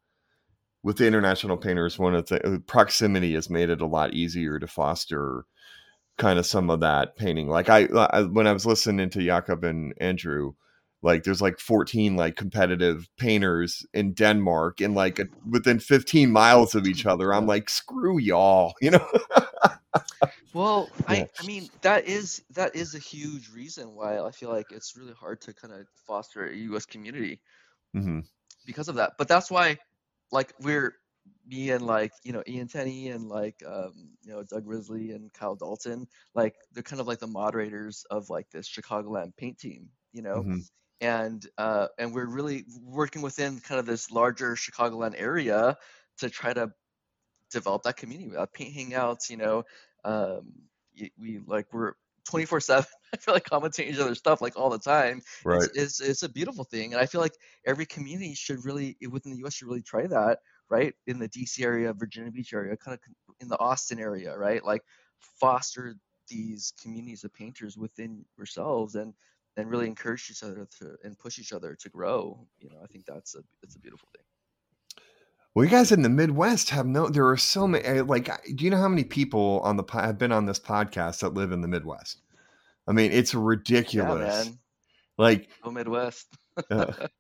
[0.83, 4.59] with the international painters one of the uh, proximity has made it a lot easier
[4.59, 5.45] to foster
[6.19, 7.49] kind of some of that painting.
[7.49, 10.53] Like i, I when i was listening to jakob and andrew
[11.03, 16.75] like there's like 14 like competitive painters in denmark and like a, within 15 miles
[16.75, 19.07] of each other i'm like screw y'all you know
[20.53, 21.25] Well, Yeah.
[21.25, 24.97] I, I mean that is that is a huge reason why I feel like it's
[24.97, 26.87] really hard to kind of foster a U.S.
[26.87, 27.41] community
[27.95, 28.21] hmm
[28.67, 29.13] because of that.
[29.19, 29.79] But that's why,
[30.33, 30.95] like we're
[31.47, 35.33] me and like you know Ian Tenney and like um, you know Doug Risley and
[35.33, 39.89] Kyle Dalton, like they're kind of like the moderators of like this Chicagoland paint team,
[40.13, 40.61] you know, hmm
[41.01, 45.77] and uh, and we're really working within kind of this larger Chicagoland area
[46.19, 46.73] to try to
[47.51, 48.31] develop that community.
[48.31, 49.65] We have paint hangouts, you know,
[50.05, 50.53] um,
[50.99, 51.95] y- we like we're
[52.29, 52.87] 24 seven.
[53.15, 55.23] I feel like commenting each other's stuff like all the time.
[55.45, 57.35] right It's, it's it's a beautiful thing, and I feel like
[57.67, 59.55] every community should really within the U.S.
[59.55, 60.39] should really try that,
[60.69, 60.95] right?
[61.07, 61.65] In the D.C.
[61.65, 63.01] area, Virginia Beach area, kind of
[63.41, 64.65] in the Austin area, right?
[64.65, 64.83] Like
[65.19, 65.97] foster
[66.29, 69.15] these communities of painters within yourselves and
[69.57, 72.47] and really encourage each other to and push each other to grow.
[72.59, 74.25] You know, I think that's a it's a beautiful thing.
[75.55, 77.09] Well, you guys in the Midwest have no.
[77.09, 77.85] There are so many.
[77.85, 81.21] eh, Like, do you know how many people on the have been on this podcast
[81.21, 82.23] that live in the Midwest?
[82.87, 84.47] I mean, it's Yeah, ridiculous.
[84.47, 84.59] man.
[85.19, 86.29] like, Go Midwest.
[86.71, 86.93] uh,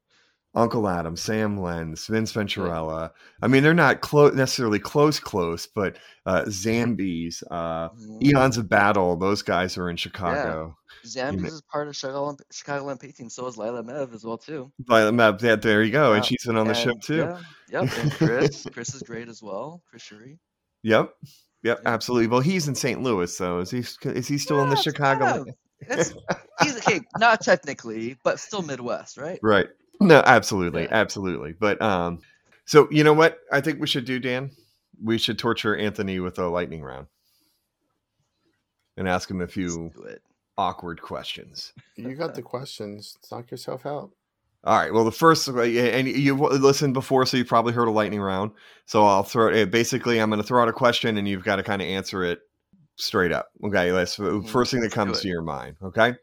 [0.55, 3.11] Uncle Adam, Sam Lenz, Vince Venturella.
[3.41, 5.97] I mean, they're not close necessarily close, close, but
[6.27, 8.23] uh, Zambies, uh, Mhm.
[8.25, 9.17] Eons of Battle.
[9.17, 10.77] Those guys are in Chicago.
[11.07, 13.31] Zambies ma- is part of Chicago Chicago Olympic team.
[13.31, 14.73] So is Lila Mev as well too.
[14.81, 17.17] Violet Map, yeah, there you go, and Yeah, she's been on the show too.
[17.17, 17.99] Yeah, yep.
[17.99, 19.83] And Chris, Chris is great as well.
[19.89, 20.39] Chris Shuri.
[20.83, 21.15] Yep,
[21.63, 21.89] yep, Yeah.
[21.93, 22.27] absolutely.
[22.27, 23.01] Well, he's in St.
[23.03, 23.61] Louis, though.
[23.61, 23.85] Is he?
[24.09, 25.45] Is he still in the Chicago?
[25.89, 26.03] yeah.
[26.63, 29.39] He's okay, not technically, but still Midwest, right?
[29.43, 29.69] Right.
[30.01, 30.89] No, absolutely, Yeah.
[30.93, 31.53] absolutely.
[31.53, 32.21] But um,
[32.65, 34.51] so you know what I think we should do, Dan?
[35.03, 37.07] We should torture Anthony with a lightning round
[38.97, 39.93] and ask him a few
[40.59, 41.73] awkward questions.
[41.97, 43.17] You got the questions.
[43.31, 44.11] Knock yourself out.
[44.65, 44.93] All right.
[44.93, 48.51] Well, the first, uh, and you've listened before, so you've probably heard a lightning round.
[48.85, 49.71] So I'll throw it.
[49.71, 52.23] Basically, I'm going to throw out a question, and you've got to kind of answer
[52.25, 52.41] it
[52.97, 53.49] straight up.
[53.65, 53.91] Okay.
[53.91, 55.77] Let's Mhm, first thing that comes to your mind.
[55.83, 56.15] Okay.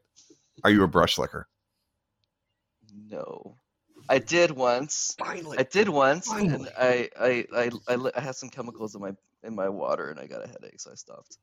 [0.64, 1.48] Are you a brush licker?
[3.10, 3.56] No,
[4.10, 5.16] I did once.
[5.18, 5.58] Finally.
[5.60, 6.54] I did once, Finally.
[6.54, 9.12] and I I, I I I had some chemicals in my
[9.44, 11.38] in my water, and I got a headache, so I stopped.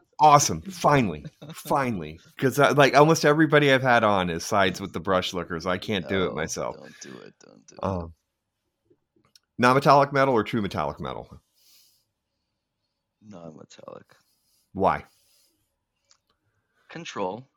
[0.20, 0.62] awesome.
[0.62, 1.24] Finally.
[1.54, 2.20] Finally.
[2.36, 5.66] Because like almost everybody I've had on is sides with the brush lickers.
[5.66, 6.76] I can't do it myself.
[6.76, 7.34] Don't do it.
[7.44, 7.84] Don't do it.
[7.84, 8.12] Um,
[9.58, 11.28] non-metallic metal or true metallic metal?
[13.22, 14.14] Non-metallic
[14.72, 15.04] Why?
[16.88, 17.48] control.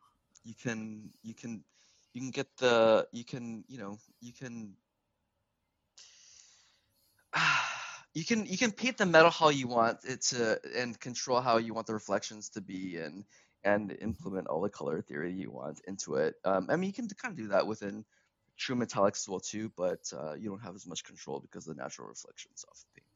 [0.43, 1.63] You can you can
[2.13, 4.75] you can get the you can you know you can
[8.13, 11.57] you can you can paint the metal how you want it to and control how
[11.57, 13.23] you want the reflections to be and
[13.63, 16.35] and implement all the color theory you want into it.
[16.43, 18.03] Um, I mean, you can kind of do that within
[18.57, 21.75] true metallics as well too, but uh, you don't have as much control because of
[21.75, 23.07] the natural reflections off the paint.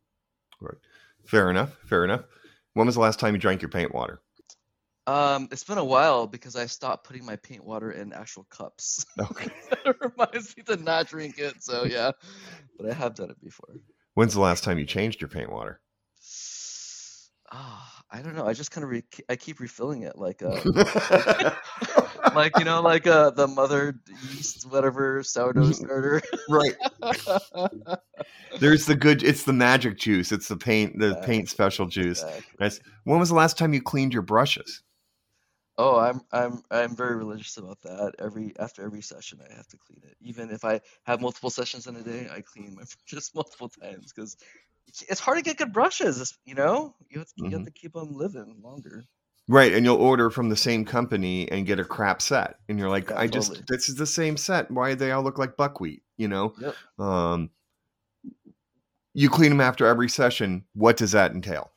[0.61, 0.77] Right.
[1.25, 1.75] Fair enough.
[1.87, 2.25] Fair enough.
[2.73, 4.21] When was the last time you drank your paint water?
[5.07, 9.05] Um, it's been a while because I stopped putting my paint water in actual cups.
[9.19, 9.49] Okay.
[9.85, 11.63] it reminds me to not drink it.
[11.63, 12.11] So yeah,
[12.77, 13.75] but I have done it before.
[14.13, 15.81] When's the last time you changed your paint water?
[17.51, 18.47] Ah, I don't know.
[18.47, 20.61] I just kind of re- I keep refilling it like uh
[22.35, 23.99] like you know like uh the mother
[24.31, 26.21] yeast whatever sourdough starter.
[26.49, 26.75] right.
[28.59, 29.21] There's the good.
[29.23, 30.31] It's the magic juice.
[30.31, 30.99] It's the paint.
[30.99, 32.23] The paint special juice.
[32.23, 32.55] Exactly.
[32.59, 32.79] Nice.
[33.03, 34.81] When was the last time you cleaned your brushes?
[35.77, 38.13] Oh, I'm I'm I'm very religious about that.
[38.19, 40.15] Every after every session, I have to clean it.
[40.21, 44.13] Even if I have multiple sessions in a day, I clean my brushes multiple times
[44.13, 44.37] because
[45.09, 46.37] it's hard to get good brushes.
[46.45, 47.65] You know, you have to, you have Mhm.
[47.65, 49.03] to keep them living longer.
[49.47, 52.89] Right, and you'll order from the same company and get a crap set, and you're
[52.89, 54.71] like, Yeah, I just this is the same set.
[54.71, 56.03] Why do they all look like buckwheat?
[56.17, 56.55] You know.
[56.57, 56.77] Yep.
[56.97, 57.51] Um,
[59.13, 60.65] you clean them after every session.
[60.73, 61.71] What does that entail?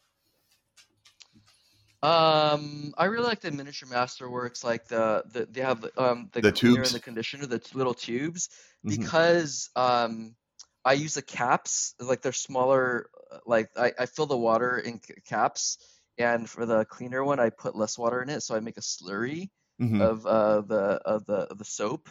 [2.00, 6.50] Um, I really like the miniature masterworks, like the, the they have um the, The
[6.54, 6.84] cleaner tubes?
[6.84, 8.48] and the conditioner, the little tubes,
[8.82, 9.08] Mhm.
[9.08, 10.36] because um
[10.84, 13.10] I use the caps, like they're smaller.
[13.32, 15.78] uh, Like I, I fill the water in c- caps,
[16.18, 18.80] and for the cleaner one, I put less water in it, so I make a
[18.80, 20.08] slurry Mhm.
[20.08, 22.08] of uh the of the of the soap,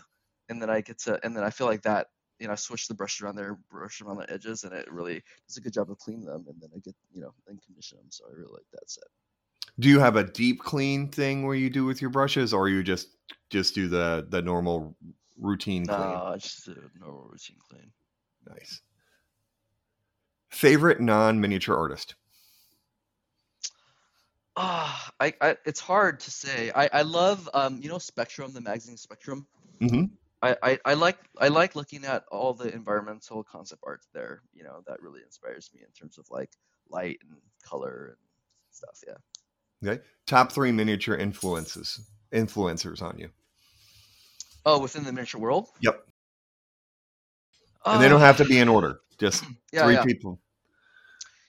[0.50, 2.08] and then I get to and then I feel like that.
[2.40, 5.24] You know, I switch the brush around there, brush around the edges, and it really
[5.48, 6.46] does a good job of cleaning them.
[6.48, 8.12] And then I get, you know, and condition them.
[8.12, 9.06] So I really like that set.
[9.80, 12.84] Do you have a deep clean thing where you do with your brushes, or you
[12.84, 13.10] just
[13.50, 14.96] just do the the normal
[15.38, 16.34] routine clean?
[16.34, 17.92] It's just a normal routine clean.
[18.48, 18.82] Nice.
[20.50, 22.16] Favorite non miniature artist?
[24.56, 26.72] Ah, I, I, it's hard to say.
[26.74, 29.46] I, I love, um, you know, Spectrum, the magazine Spectrum.
[29.80, 30.10] Mhm.
[30.42, 34.42] I, I, I like, I like looking at all the environmental concept art there.
[34.54, 36.52] You know, that really inspires me in terms of like
[36.90, 38.18] light and color and
[38.72, 39.00] stuff.
[39.06, 39.18] Yeah.
[39.86, 40.02] Okay.
[40.26, 42.00] Top three miniature influences
[42.34, 43.30] influencers on you.
[44.66, 45.70] Oh, within the miniature world.
[45.82, 46.04] Yep.
[47.92, 49.00] And they don't Ah, have to be in order.
[49.20, 50.06] Just Yeah, three yeah.
[50.06, 50.40] people.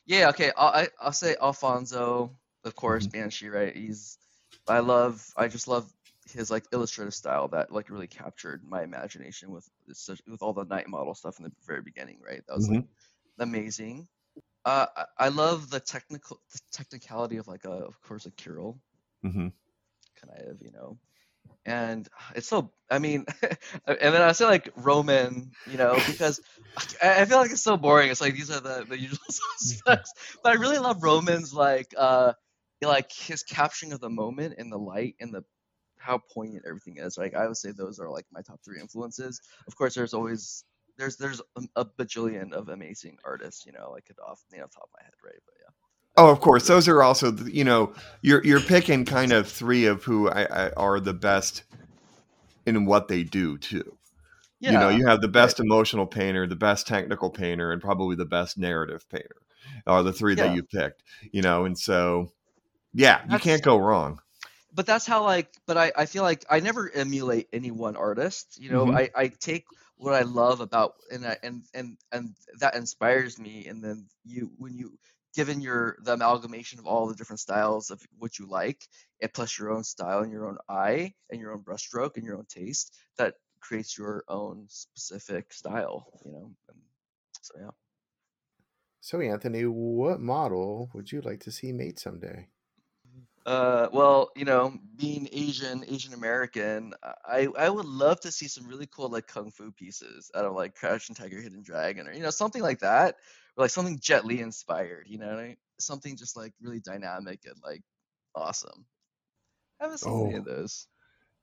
[0.06, 0.52] Yeah, okay.
[0.56, 3.08] I'll, I, I'll say Alfonso, of course, Mm-hmm.
[3.08, 3.74] Banshee, right?
[3.76, 4.18] He's,
[4.68, 5.90] I love, I just love
[6.32, 10.88] his like illustrative style that like really captured my imagination with with all the Knight
[10.88, 12.42] Model stuff in the very beginning, right?
[12.46, 12.80] That was Mm-hmm.
[13.38, 14.08] amazing.
[14.68, 18.78] Uh, I, love the technical, the technicality of like a, of course, a Kirill,
[19.22, 19.48] hmm
[20.20, 20.98] kind of, you know.
[21.64, 23.24] And it's so, I mean,
[23.86, 26.42] and then I say like Roman, you know, because
[27.02, 28.10] I, I feel like it's so boring.
[28.10, 30.12] It's like these are the, the usual suspects,
[30.42, 32.34] but I really love Roman's like, uh,
[32.82, 35.44] like his capturing of the moment and the light and the
[35.96, 37.16] how poignant everything is.
[37.16, 39.40] Like I would say those are like my top three influences.
[39.66, 40.62] Of course, there's always
[40.98, 44.58] there's there's a, a bajillion of amazing artists, you know, like it off off the
[44.58, 45.40] top of my head, right?
[45.46, 45.72] But yeah.
[46.16, 46.66] Oh, of course.
[46.66, 50.70] Those are also, you know, you're you're picking kind of three of who I, I
[50.72, 51.62] are the best
[52.66, 53.98] in what they do too.
[54.60, 54.72] Yeah.
[54.72, 58.26] You know, you have the best emotional painter, the best technical painter, and probably the
[58.26, 59.36] best narrative painter.
[59.86, 60.46] Are the three Yeah.
[60.46, 61.02] that you picked.
[61.32, 62.32] You know, and so
[62.94, 64.20] yeah, you can't go wrong.
[64.74, 68.58] but that's how like but I, I feel like i never emulate any one artist
[68.60, 68.94] you know Mhm.
[68.96, 69.64] I, I take
[69.98, 74.50] what i love about and I, and and and that inspires me and then you
[74.58, 74.98] when you
[75.34, 78.82] given your the amalgamation of all the different styles of what you like
[79.22, 82.38] and plus your own style and your own eye and your own brushstroke and your
[82.38, 86.78] own taste that creates your own specific style you know and
[87.42, 87.70] so yeah
[89.00, 92.48] So, Anthony, what model would you like to see made someday?
[93.48, 96.92] Uh, well, you know, being Asian, Asian American,
[97.24, 100.52] I I would love to see some really cool like kung fu pieces out of
[100.54, 103.14] like Crouching Tiger, Hidden Dragon, or you know something like that,
[103.56, 105.06] or like something Jet Li inspired.
[105.08, 105.56] You know, I mean?
[105.80, 107.82] something just like really dynamic and like
[108.34, 108.84] awesome.
[109.80, 110.38] I haven't seen any Oh.
[110.38, 110.88] of those.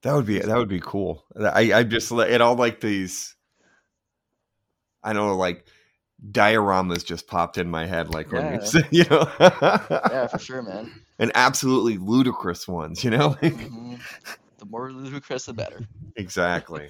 [0.04, 1.26] That would be that would be cool.
[1.38, 3.36] I I just it all like these.
[5.04, 5.68] I don't know, like
[6.32, 8.66] dioramas just popped in my head, like when you Yeah.
[8.66, 9.28] said, you know,
[10.12, 10.90] Yeah, for sure, man.
[11.20, 13.36] and absolutely ludicrous ones, you know.
[13.42, 14.00] Mhm.
[14.60, 15.82] The more ludicrous, the better.
[16.16, 16.90] exactly,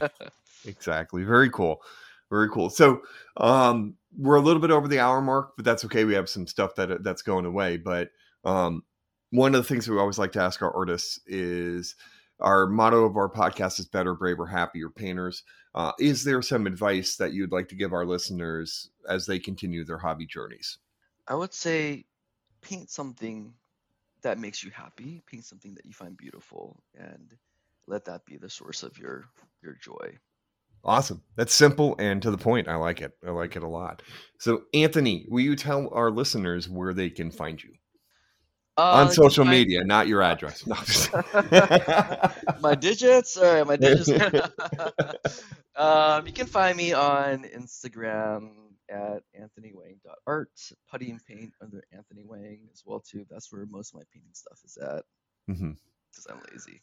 [0.65, 1.23] exactly.
[1.23, 1.81] Very cool,
[2.29, 2.69] very cool.
[2.69, 3.01] So,
[3.37, 6.05] um, we're a little bit over the hour mark, but that's okay.
[6.05, 8.09] We have some stuff that that's going away, but
[8.45, 8.83] um,
[9.31, 11.95] one of the things we always like to ask our artists is
[12.39, 15.43] our motto of our podcast is better, braver, happier painters.
[15.73, 19.83] Uh, is there some advice that you'd like to give our listeners as they continue
[19.85, 20.77] their hobby journeys?
[21.27, 22.05] I would say
[22.61, 23.53] paint something
[24.21, 27.33] that makes you happy, paint something that you find beautiful, and
[27.87, 29.25] let that be the source of your
[29.63, 30.17] your joy.
[30.83, 31.21] Awesome.
[31.35, 32.67] That's simple and to the point.
[32.67, 33.13] I like it.
[33.25, 34.03] I like it a lot.
[34.39, 37.71] So, Anthony, will you tell our listeners where they can find you
[38.77, 40.65] Uh, on social find- media, not your address?
[40.67, 40.75] No,
[42.61, 44.09] my digits, all right, my digits.
[45.75, 48.51] um, you can find me on Instagram
[48.89, 50.51] at anthonywang.art,
[50.89, 53.25] putty and paint under Anthony Wang as well too.
[53.29, 55.03] That's where most of my painting stuff is at
[55.47, 56.81] because I'm lazy.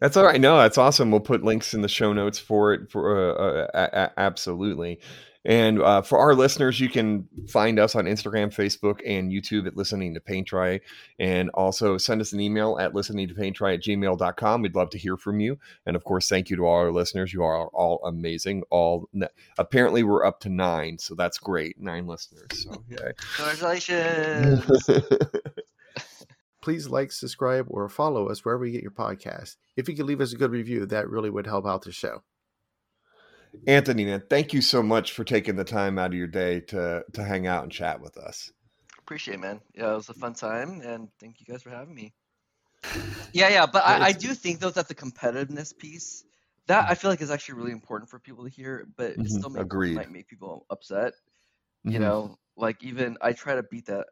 [0.00, 0.40] That's all right.
[0.40, 1.10] No, that's awesome.
[1.10, 2.90] We'll put links in the show notes for it.
[2.90, 4.98] For uh, uh, absolutely,
[5.44, 9.76] and uh, for our listeners, you can find us on Instagram, Facebook, and YouTube at
[9.76, 10.80] Listening to Paint Dry,
[11.18, 14.62] and also send us an email at listening to paint dry at gmail.com.
[14.62, 17.32] We'd love to hear from you, and of course, thank you to all our listeners.
[17.32, 18.64] You are all amazing.
[18.70, 19.08] All
[19.58, 21.80] apparently we're up to nine, so that's great.
[21.80, 22.48] Nine listeners.
[22.52, 23.12] So yeah.
[23.36, 24.88] Congratulations!
[26.60, 29.56] Please like, subscribe, or follow us wherever you get your podcast.
[29.76, 32.22] If you could leave us a good review, that really would help out the show.
[33.66, 37.04] Anthony, man, thank you so much for taking the time out of your day to
[37.12, 38.52] to hang out and chat with us.
[38.98, 39.60] Appreciate it, man.
[39.74, 42.14] Yeah, it was a fun time, and thank you guys for having me.
[43.32, 46.24] Yeah, yeah, but I, I do think though that the competitiveness piece
[46.66, 49.30] that I feel like is actually really important for people to hear, but it Mhm,
[49.30, 49.94] still may, agreed.
[49.94, 51.14] might make people upset.
[51.86, 52.00] You Mhm.
[52.00, 54.06] know, like even I try to beat that.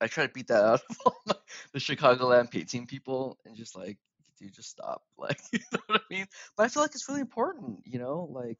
[0.00, 1.34] I try to beat that out of all my,
[1.72, 3.98] the Chicagoland painting people, and just like,
[4.42, 5.02] dude, just stop.
[5.18, 6.26] Like, you know what I mean?
[6.56, 7.78] But I feel like it's really important.
[7.84, 8.58] You know, like,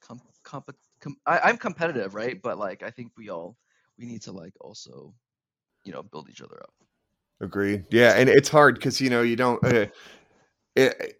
[0.00, 0.70] com, comp,
[1.00, 2.40] com, I, I'm competitive, right?
[2.40, 3.56] But like, I think we all
[3.98, 5.12] we need to like also,
[5.84, 6.72] you know, build each other up.
[7.40, 7.86] Agreed.
[7.90, 9.62] Yeah, and it's hard because you know you don't.
[9.64, 9.86] Uh,
[10.76, 11.18] it,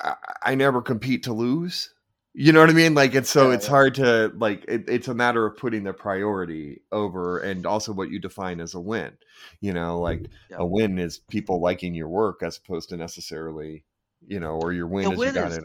[0.00, 1.94] I, I never compete to lose.
[2.34, 2.94] You know what I mean?
[2.94, 3.70] Like it's so Yeah, it's yeah.
[3.70, 4.64] hard to like.
[4.66, 8.74] It, it's a matter of putting the priority over, and also what you define as
[8.74, 9.12] a win.
[9.60, 10.56] You know, like Yeah.
[10.60, 13.84] a win is people liking your work as opposed to necessarily,
[14.26, 15.64] you know, or your win The is win you got is- it.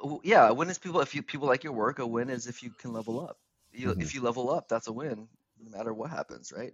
[0.00, 2.46] w- yeah a win is people if you people like your work a win is
[2.46, 3.38] if you can level up
[3.72, 4.00] you, Mhm.
[4.00, 5.28] if you level up that's a win
[5.58, 6.72] no matter what happens right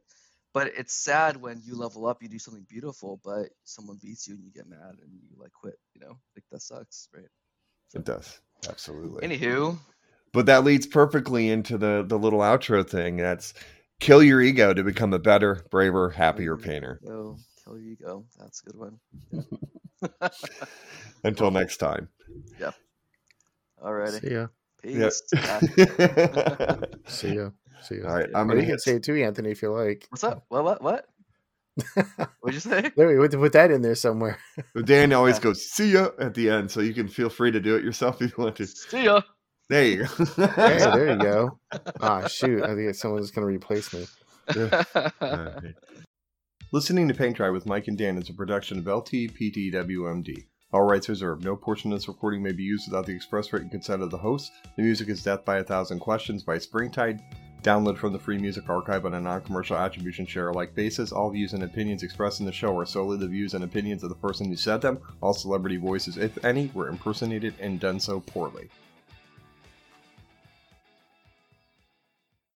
[0.53, 4.35] but it's sad when you level up you do something beautiful but someone beats you
[4.35, 7.29] and you get mad and you like quit you know like that sucks right
[7.95, 9.27] It does absolutely.
[9.29, 9.77] anywho
[10.33, 13.17] but that leads perfectly into the the little outro thing.
[13.17, 13.55] That's
[13.99, 17.01] kill your ego to become a better, braver, happier painter.
[17.05, 18.99] go kill your ego that's a good one
[21.25, 22.09] Until next time.
[22.61, 22.71] Yeah.
[23.83, 24.47] Alrighty See ya.
[24.83, 25.61] peace Yeah.
[27.09, 27.51] See ya.
[27.83, 28.07] See ya.
[28.09, 28.81] All right, I'm gonna you can hit.
[28.81, 30.07] say it too, Anthony, if you like.
[30.11, 31.07] what's up what what what
[32.41, 34.39] what'd you say There we put, put that in there somewhere.
[34.85, 35.43] Dan always Yeah.
[35.43, 38.21] goes "see ya" at the end, so you can feel free to do it yourself
[38.23, 38.67] if you want to.
[38.67, 39.21] see ya
[39.69, 40.25] There you go.
[40.57, 41.59] Hey, there you go.
[42.01, 42.63] Ah, shoot.
[42.65, 44.07] I think someone's going to replace me.
[45.23, 45.75] Alright.
[46.73, 50.45] Listening to Paint Dry with Mike and Dan is a production of LTPTWMD.
[50.73, 51.45] All rights reserved.
[51.45, 54.19] No portion of this recording may be used without the express written consent of the
[54.19, 54.53] host.
[54.77, 57.21] The music is Death by a Thousand Questions by Springtide.
[57.63, 61.11] Download from the Free Music Archive on a non-commercial attribution share alike basis.
[61.11, 64.11] All views and opinions expressed in the show are solely the views and opinions of
[64.11, 65.01] the person who said them.
[65.21, 68.69] All celebrity voices, if any, were impersonated and done so poorly.